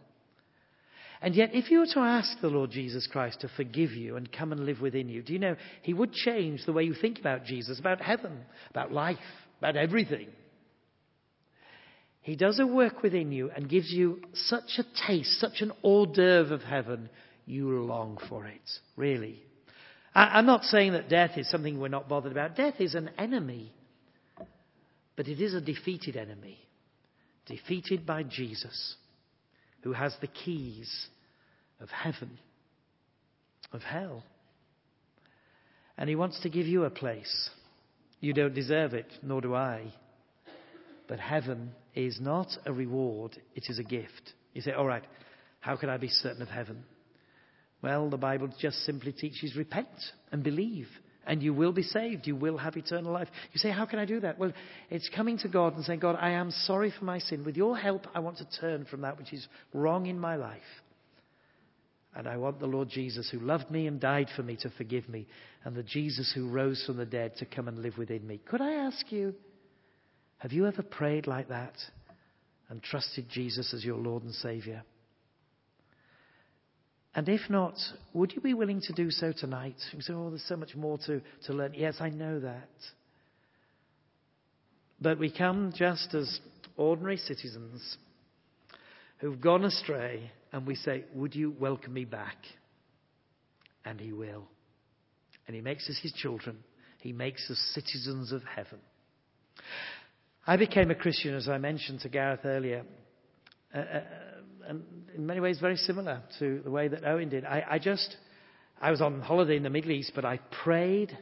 And 1.21 1.35
yet, 1.35 1.51
if 1.53 1.71
you 1.71 1.81
were 1.81 1.93
to 1.93 2.01
ask 2.01 2.41
the 2.41 2.49
Lord 2.49 2.71
Jesus 2.71 3.07
Christ 3.07 3.43
to 3.43 3.51
forgive 3.55 3.91
you 3.91 4.17
and 4.17 4.33
come 4.33 4.51
and 4.51 4.65
live 4.65 4.81
within 4.81 5.11
you, 5.11 5.23
do 5.23 5.35
you 5.35 5.39
know, 5.39 5.57
He 5.83 5.93
would 5.93 6.15
change 6.15 6.65
the 6.65 6.73
way 6.73 6.85
you 6.85 6.95
think 6.95 7.19
about 7.19 7.45
Jesus, 7.45 7.79
about 7.79 8.01
heaven, 8.01 8.33
about 8.71 8.91
life, 8.91 9.19
about 9.59 9.77
everything. 9.77 10.29
He 12.23 12.35
does 12.35 12.59
a 12.59 12.67
work 12.67 13.03
within 13.03 13.31
you 13.31 13.51
and 13.55 13.69
gives 13.69 13.91
you 13.91 14.23
such 14.33 14.79
a 14.79 15.07
taste, 15.07 15.39
such 15.39 15.61
an 15.61 15.71
hors 15.83 16.07
d'oeuvre 16.07 16.55
of 16.55 16.63
heaven, 16.63 17.11
you 17.45 17.69
long 17.69 18.17
for 18.27 18.47
it, 18.47 18.71
really. 18.97 19.43
I'm 20.15 20.47
not 20.47 20.65
saying 20.65 20.93
that 20.93 21.11
death 21.11 21.37
is 21.37 21.51
something 21.51 21.79
we're 21.79 21.89
not 21.89 22.09
bothered 22.09 22.33
about. 22.33 22.57
Death 22.57 22.81
is 22.81 22.95
an 22.95 23.11
enemy, 23.19 23.75
but 25.20 25.28
it 25.28 25.38
is 25.38 25.52
a 25.52 25.61
defeated 25.61 26.16
enemy, 26.16 26.59
defeated 27.44 28.06
by 28.06 28.22
Jesus 28.22 28.96
who 29.83 29.92
has 29.92 30.16
the 30.22 30.26
keys 30.26 30.90
of 31.78 31.90
heaven, 31.90 32.38
of 33.70 33.83
hell. 33.83 34.24
And 35.98 36.09
he 36.09 36.14
wants 36.14 36.40
to 36.40 36.48
give 36.48 36.66
you 36.66 36.85
a 36.85 36.90
place. 36.90 37.50
You 38.20 38.33
don't 38.33 38.54
deserve 38.54 38.94
it, 38.94 39.12
nor 39.22 39.42
do 39.42 39.54
I. 39.54 39.92
But 41.06 41.20
heaven 41.20 41.72
is 41.94 42.18
not 42.18 42.48
a 42.64 42.72
reward, 42.72 43.37
it 43.54 43.64
is 43.68 43.78
a 43.78 43.85
gift. 43.85 44.33
You 44.54 44.62
say, 44.62 44.72
all 44.72 44.87
right, 44.87 45.04
how 45.61 45.76
can 45.76 45.90
I 45.90 45.98
be 45.98 46.09
certain 46.09 46.40
of 46.40 46.48
heaven? 46.48 46.83
Well, 47.83 48.09
the 48.09 48.16
Bible 48.16 48.48
just 48.59 48.78
simply 48.87 49.12
teaches 49.12 49.54
repent 49.54 49.88
and 50.33 50.42
believe, 50.42 50.88
and 51.31 51.45
you 51.45 51.55
will 51.55 51.71
be 51.71 51.85
saved. 51.85 52.27
You 52.27 52.35
will 52.35 52.59
have 52.59 52.77
eternal 52.77 53.12
life. 53.12 53.29
You 53.53 53.59
say, 53.61 53.71
How 53.71 53.87
can 53.87 54.01
I 54.01 54.05
do 54.05 54.19
that? 54.19 54.37
Well, 54.37 54.53
it's 54.90 55.09
coming 55.14 55.38
to 55.38 55.49
God 55.49 55.77
and 55.77 55.85
saying, 55.85 56.01
God, 56.01 56.16
I 56.21 56.31
am 56.31 56.51
sorry 56.51 56.93
for 56.99 57.05
my 57.05 57.21
sin. 57.21 57.45
With 57.45 57.57
your 57.57 57.79
help, 57.79 58.09
I 58.12 58.19
want 58.19 58.38
to 58.38 58.49
turn 58.61 58.85
from 58.85 59.03
that 59.03 59.16
which 59.16 59.33
is 59.33 59.47
wrong 59.73 60.07
in 60.07 60.19
my 60.19 60.35
life. 60.35 60.61
And 62.16 62.27
I 62.27 62.37
want 62.37 62.59
the 62.59 62.66
Lord 62.66 62.88
Jesus, 62.88 63.31
who 63.31 63.38
loved 63.38 63.71
me 63.71 63.87
and 63.87 64.01
died 64.01 64.27
for 64.35 64.43
me, 64.43 64.57
to 64.62 64.71
forgive 64.71 65.09
me, 65.09 65.29
and 65.62 65.77
the 65.77 65.85
Jesus 65.85 66.33
who 66.35 66.49
rose 66.49 66.83
from 66.85 66.97
the 66.97 67.07
dead 67.07 67.37
to 67.37 67.47
come 67.47 67.69
and 67.69 67.79
live 67.79 67.97
within 67.97 68.27
me. 68.27 68.40
Could 68.51 68.61
I 68.61 68.73
ask 68.73 69.12
you, 69.12 69.33
have 70.38 70.51
you 70.51 70.66
ever 70.66 70.83
prayed 70.83 71.29
like 71.29 71.51
that 71.51 71.75
and 72.69 72.83
trusted 72.83 73.29
Jesus 73.29 73.73
as 73.73 73.85
your 73.85 73.99
Lord 73.99 74.25
and 74.25 74.35
Saviour? 74.35 74.83
And 77.14 77.29
if 77.29 77.51
not, 77.51 77.75
would 78.12 78.33
you 78.33 78.40
be 78.40 78.55
willing 78.55 78.81
to 78.83 78.92
do 78.92 79.11
so 79.11 79.33
tonight? 79.33 79.75
You 79.92 80.01
say, 80.01 80.12
oh, 80.12 80.31
there's 80.31 80.46
so 80.46 80.57
much 80.57 80.77
more 80.77 80.96
to, 81.07 81.20
to 81.46 81.53
learn. 81.53 81.75
Yes, 81.75 81.96
I 82.01 82.09
know 82.09 82.38
that. 82.40 82.68
But 85.01 85.18
we 85.18 85.33
come 85.33 85.73
just 85.75 86.14
as 86.14 86.40
ordinary 86.77 87.16
citizens 87.16 87.96
who've 89.18 89.40
gone 89.40 89.64
astray, 89.64 90.31
and 90.53 90.66
we 90.66 90.75
say, 90.75 91.05
Would 91.14 91.35
you 91.35 91.55
welcome 91.59 91.92
me 91.92 92.05
back? 92.05 92.37
And 93.85 94.01
He 94.01 94.12
will. 94.12 94.44
And 95.46 95.55
He 95.55 95.62
makes 95.62 95.88
us 95.88 95.99
His 96.03 96.12
children, 96.12 96.59
He 97.01 97.12
makes 97.12 97.51
us 97.51 97.59
citizens 97.75 98.33
of 98.33 98.42
heaven. 98.44 98.79
I 100.46 100.57
became 100.57 100.90
a 100.90 100.94
Christian, 100.94 101.35
as 101.35 101.49
I 101.49 101.59
mentioned 101.59 102.01
to 102.01 102.09
Gareth 102.09 102.40
earlier. 102.44 102.85
In 104.70 105.26
many 105.26 105.40
ways 105.40 105.59
very 105.59 105.76
similar 105.76 106.22
to 106.38 106.61
the 106.64 106.70
way 106.70 106.88
that 106.88 107.04
Owen 107.04 107.28
did. 107.28 107.44
I, 107.44 107.64
I 107.68 107.78
just, 107.78 108.16
I 108.80 108.90
was 108.90 109.00
on 109.00 109.20
holiday 109.20 109.56
in 109.56 109.62
the 109.62 109.70
Middle 109.70 109.90
East, 109.90 110.12
but 110.14 110.24
I 110.24 110.38
prayed 110.64 111.16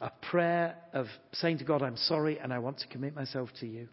a 0.00 0.10
prayer 0.30 0.76
of 0.92 1.06
saying 1.32 1.58
to 1.58 1.64
God, 1.64 1.82
I'm 1.82 1.96
sorry 1.96 2.38
and 2.38 2.52
I 2.52 2.58
want 2.58 2.78
to 2.78 2.88
commit 2.88 3.14
myself 3.14 3.50
to 3.60 3.66
you. 3.66 3.88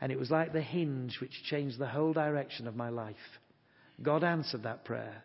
And 0.00 0.12
it 0.12 0.18
was 0.18 0.30
like 0.30 0.52
the 0.52 0.60
hinge 0.60 1.18
which 1.20 1.42
changed 1.48 1.78
the 1.78 1.86
whole 1.86 2.12
direction 2.12 2.66
of 2.66 2.76
my 2.76 2.90
life. 2.90 3.16
God 4.02 4.22
answered 4.22 4.64
that 4.64 4.84
prayer 4.84 5.24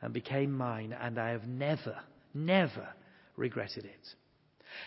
and 0.00 0.14
became 0.14 0.52
mine, 0.52 0.94
and 0.98 1.18
I 1.18 1.30
have 1.30 1.44
never, 1.44 1.96
never 2.32 2.88
regretted 3.36 3.84
it. 3.84 4.08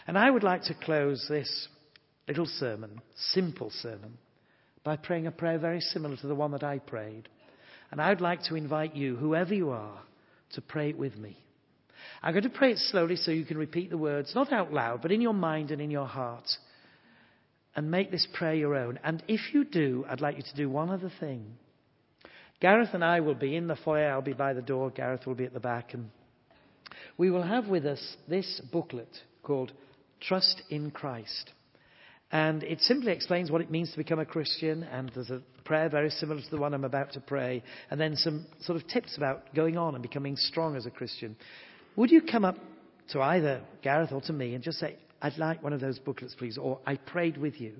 And 0.07 0.17
I 0.17 0.31
would 0.31 0.43
like 0.43 0.63
to 0.63 0.73
close 0.73 1.25
this 1.29 1.67
little 2.27 2.45
sermon, 2.45 3.01
simple 3.33 3.69
sermon, 3.81 4.17
by 4.83 4.95
praying 4.97 5.27
a 5.27 5.31
prayer 5.31 5.57
very 5.57 5.79
similar 5.79 6.17
to 6.17 6.27
the 6.27 6.35
one 6.35 6.51
that 6.51 6.63
I 6.63 6.79
prayed. 6.79 7.29
And 7.91 8.01
I'd 8.01 8.21
like 8.21 8.43
to 8.43 8.55
invite 8.55 8.95
you, 8.95 9.15
whoever 9.15 9.53
you 9.53 9.69
are, 9.69 9.99
to 10.53 10.61
pray 10.61 10.89
it 10.89 10.97
with 10.97 11.15
me. 11.15 11.37
I'm 12.21 12.33
going 12.33 12.43
to 12.43 12.49
pray 12.49 12.71
it 12.71 12.77
slowly 12.77 13.15
so 13.15 13.31
you 13.31 13.45
can 13.45 13.57
repeat 13.57 13.89
the 13.89 13.97
words, 13.97 14.33
not 14.35 14.51
out 14.51 14.73
loud, 14.73 15.01
but 15.01 15.11
in 15.11 15.21
your 15.21 15.33
mind 15.33 15.71
and 15.71 15.81
in 15.81 15.91
your 15.91 16.07
heart. 16.07 16.47
And 17.75 17.89
make 17.89 18.11
this 18.11 18.27
prayer 18.33 18.53
your 18.53 18.75
own. 18.75 18.99
And 19.03 19.23
if 19.27 19.53
you 19.53 19.63
do, 19.63 20.05
I'd 20.07 20.21
like 20.21 20.37
you 20.37 20.43
to 20.43 20.55
do 20.55 20.69
one 20.69 20.89
other 20.89 21.11
thing. 21.19 21.55
Gareth 22.61 22.89
and 22.93 23.03
I 23.03 23.19
will 23.19 23.35
be 23.35 23.55
in 23.55 23.67
the 23.67 23.75
foyer. 23.75 24.11
I'll 24.11 24.21
be 24.21 24.33
by 24.33 24.53
the 24.53 24.61
door. 24.61 24.89
Gareth 24.89 25.25
will 25.25 25.35
be 25.35 25.45
at 25.45 25.53
the 25.53 25.59
back. 25.59 25.93
And 25.93 26.09
we 27.17 27.31
will 27.31 27.43
have 27.43 27.67
with 27.67 27.85
us 27.85 28.15
this 28.27 28.61
booklet 28.71 29.09
called 29.41 29.71
Trust 30.21 30.61
in 30.69 30.91
Christ. 30.91 31.51
And 32.33 32.63
it 32.63 32.81
simply 32.81 33.11
explains 33.11 33.51
what 33.51 33.61
it 33.61 33.69
means 33.69 33.91
to 33.91 33.97
become 33.97 34.17
a 34.17 34.25
Christian. 34.25 34.81
And 34.81 35.11
there's 35.13 35.29
a 35.29 35.43
prayer 35.65 35.87
very 35.87 36.09
similar 36.09 36.41
to 36.41 36.49
the 36.49 36.57
one 36.57 36.73
I'm 36.73 36.83
about 36.83 37.13
to 37.13 37.19
pray. 37.19 37.61
And 37.91 38.01
then 38.01 38.15
some 38.15 38.47
sort 38.61 38.81
of 38.81 38.87
tips 38.87 39.15
about 39.15 39.53
going 39.53 39.77
on 39.77 39.93
and 39.93 40.01
becoming 40.01 40.35
strong 40.35 40.75
as 40.75 40.87
a 40.87 40.89
Christian. 40.89 41.35
Would 41.95 42.09
you 42.09 42.23
come 42.23 42.43
up 42.43 42.57
to 43.11 43.21
either 43.21 43.61
Gareth 43.83 44.11
or 44.11 44.19
to 44.21 44.33
me 44.33 44.55
and 44.55 44.63
just 44.63 44.79
say, 44.79 44.97
I'd 45.21 45.37
like 45.37 45.61
one 45.61 45.73
of 45.73 45.79
those 45.79 45.99
booklets, 45.99 46.33
please, 46.35 46.57
or 46.57 46.79
I 46.87 46.95
prayed 46.95 47.37
with 47.37 47.61
you. 47.61 47.75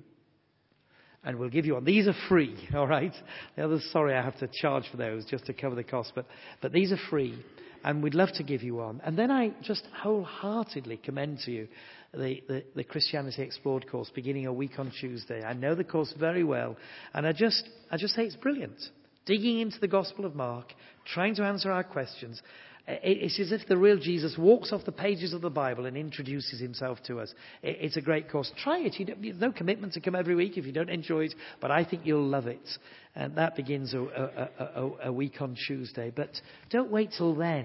And 1.24 1.38
we'll 1.38 1.50
give 1.50 1.66
you 1.66 1.74
one. 1.74 1.84
These 1.84 2.06
are 2.06 2.14
free, 2.28 2.56
all 2.76 2.86
right? 2.86 3.12
The 3.56 3.64
others, 3.64 3.84
sorry, 3.92 4.14
I 4.14 4.22
have 4.22 4.38
to 4.38 4.48
charge 4.60 4.84
for 4.88 4.98
those 4.98 5.24
just 5.24 5.46
to 5.46 5.52
cover 5.52 5.74
the 5.74 5.82
cost, 5.82 6.12
but, 6.14 6.26
but 6.62 6.72
these 6.72 6.92
are 6.92 6.98
free. 7.10 7.42
And 7.84 8.02
we'd 8.02 8.14
love 8.14 8.32
to 8.36 8.42
give 8.42 8.62
you 8.62 8.76
one. 8.76 9.02
And 9.04 9.18
then 9.18 9.30
I 9.30 9.52
just 9.62 9.86
wholeheartedly 10.02 10.96
commend 10.96 11.40
to 11.44 11.50
you 11.52 11.68
the, 12.14 12.42
the, 12.48 12.64
the, 12.74 12.84
Christianity 12.84 13.42
Explored 13.42 13.86
course 13.90 14.10
beginning 14.14 14.46
a 14.46 14.52
week 14.52 14.78
on 14.78 14.90
Tuesday. 15.00 15.42
I 15.42 15.52
know 15.52 15.74
the 15.74 15.84
course 15.84 16.12
very 16.18 16.44
well, 16.44 16.76
and 17.12 17.26
I 17.26 17.32
just, 17.32 17.68
I 17.90 17.98
just 17.98 18.14
say 18.14 18.22
it's 18.22 18.36
brilliant. 18.36 18.80
Digging 19.26 19.60
into 19.60 19.78
the 19.80 19.88
Gospel 19.88 20.24
of 20.24 20.34
Mark, 20.34 20.72
trying 21.06 21.34
to 21.36 21.44
answer 21.44 21.70
our 21.70 21.84
questions. 21.84 22.40
It's 22.86 23.40
as 23.40 23.50
if 23.50 23.66
the 23.66 23.78
real 23.78 23.96
Jesus 23.96 24.36
walks 24.36 24.70
off 24.70 24.84
the 24.84 24.92
pages 24.92 25.32
of 25.32 25.40
the 25.40 25.48
Bible 25.48 25.86
and 25.86 25.96
introduces 25.96 26.60
himself 26.60 26.98
to 27.06 27.18
us. 27.18 27.32
It's 27.62 27.96
a 27.96 28.02
great 28.02 28.30
course. 28.30 28.52
Try 28.62 28.80
it. 28.80 28.96
You 28.98 29.32
no 29.32 29.52
commitment 29.52 29.94
to 29.94 30.00
come 30.00 30.14
every 30.14 30.34
week 30.34 30.58
if 30.58 30.66
you 30.66 30.72
don't 30.72 30.90
enjoy 30.90 31.24
it, 31.24 31.34
but 31.62 31.70
I 31.70 31.84
think 31.84 32.02
you'll 32.04 32.28
love 32.28 32.46
it. 32.46 32.68
And 33.14 33.36
that 33.36 33.56
begins 33.56 33.94
a, 33.94 34.00
a, 34.02 34.84
a, 34.84 34.90
a 35.04 35.12
week 35.12 35.40
on 35.40 35.56
Tuesday. 35.66 36.12
But 36.14 36.30
don't 36.70 36.90
wait 36.90 37.12
till 37.16 37.34
then 37.34 37.64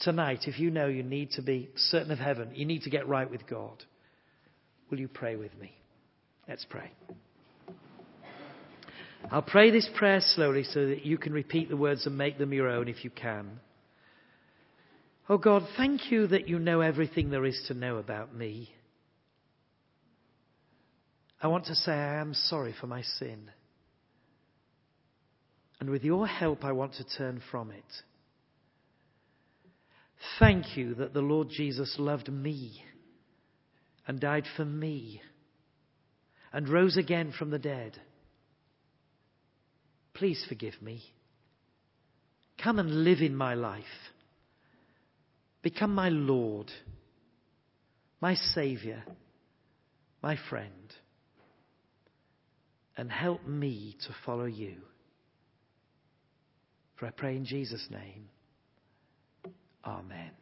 tonight, 0.00 0.44
if 0.46 0.58
you 0.58 0.70
know 0.70 0.86
you 0.86 1.02
need 1.02 1.32
to 1.32 1.42
be 1.42 1.68
certain 1.76 2.10
of 2.10 2.18
heaven, 2.18 2.52
you 2.54 2.64
need 2.64 2.82
to 2.82 2.90
get 2.90 3.06
right 3.08 3.30
with 3.30 3.46
God, 3.46 3.84
will 4.90 4.98
you 4.98 5.08
pray 5.08 5.36
with 5.36 5.56
me? 5.58 5.72
Let's 6.48 6.64
pray. 6.64 6.90
I'll 9.30 9.42
pray 9.42 9.70
this 9.70 9.88
prayer 9.96 10.20
slowly 10.20 10.64
so 10.64 10.86
that 10.86 11.04
you 11.04 11.18
can 11.18 11.32
repeat 11.32 11.68
the 11.68 11.76
words 11.76 12.06
and 12.06 12.16
make 12.16 12.38
them 12.38 12.52
your 12.52 12.68
own 12.68 12.88
if 12.88 13.04
you 13.04 13.10
can. 13.10 13.60
Oh 15.28 15.38
God, 15.38 15.62
thank 15.76 16.10
you 16.10 16.26
that 16.28 16.48
you 16.48 16.58
know 16.58 16.80
everything 16.80 17.28
there 17.30 17.44
is 17.44 17.62
to 17.68 17.74
know 17.74 17.96
about 17.96 18.34
me. 18.34 18.70
I 21.42 21.48
want 21.48 21.66
to 21.66 21.74
say 21.74 21.92
I 21.92 22.20
am 22.20 22.32
sorry 22.34 22.74
for 22.80 22.86
my 22.86 23.02
sin. 23.02 23.50
And 25.80 25.90
with 25.90 26.02
your 26.02 26.26
help, 26.26 26.64
I 26.64 26.72
want 26.72 26.94
to 26.94 27.04
turn 27.16 27.40
from 27.50 27.70
it. 27.70 27.84
Thank 30.38 30.76
you 30.76 30.94
that 30.94 31.14
the 31.14 31.20
Lord 31.20 31.48
Jesus 31.50 31.96
loved 31.98 32.32
me 32.32 32.82
and 34.06 34.18
died 34.18 34.44
for 34.56 34.64
me 34.64 35.20
and 36.52 36.68
rose 36.68 36.96
again 36.96 37.32
from 37.38 37.50
the 37.50 37.58
dead. 37.58 38.00
Please 40.18 40.44
forgive 40.48 40.74
me. 40.82 41.02
Come 42.62 42.80
and 42.80 43.04
live 43.04 43.20
in 43.20 43.36
my 43.36 43.54
life. 43.54 43.84
Become 45.62 45.94
my 45.94 46.08
Lord, 46.08 46.70
my 48.20 48.34
Saviour, 48.34 49.02
my 50.20 50.36
friend, 50.50 50.72
and 52.96 53.12
help 53.12 53.46
me 53.46 53.96
to 54.06 54.14
follow 54.26 54.46
you. 54.46 54.74
For 56.96 57.06
I 57.06 57.10
pray 57.10 57.36
in 57.36 57.44
Jesus' 57.44 57.86
name. 57.90 58.28
Amen. 59.84 60.32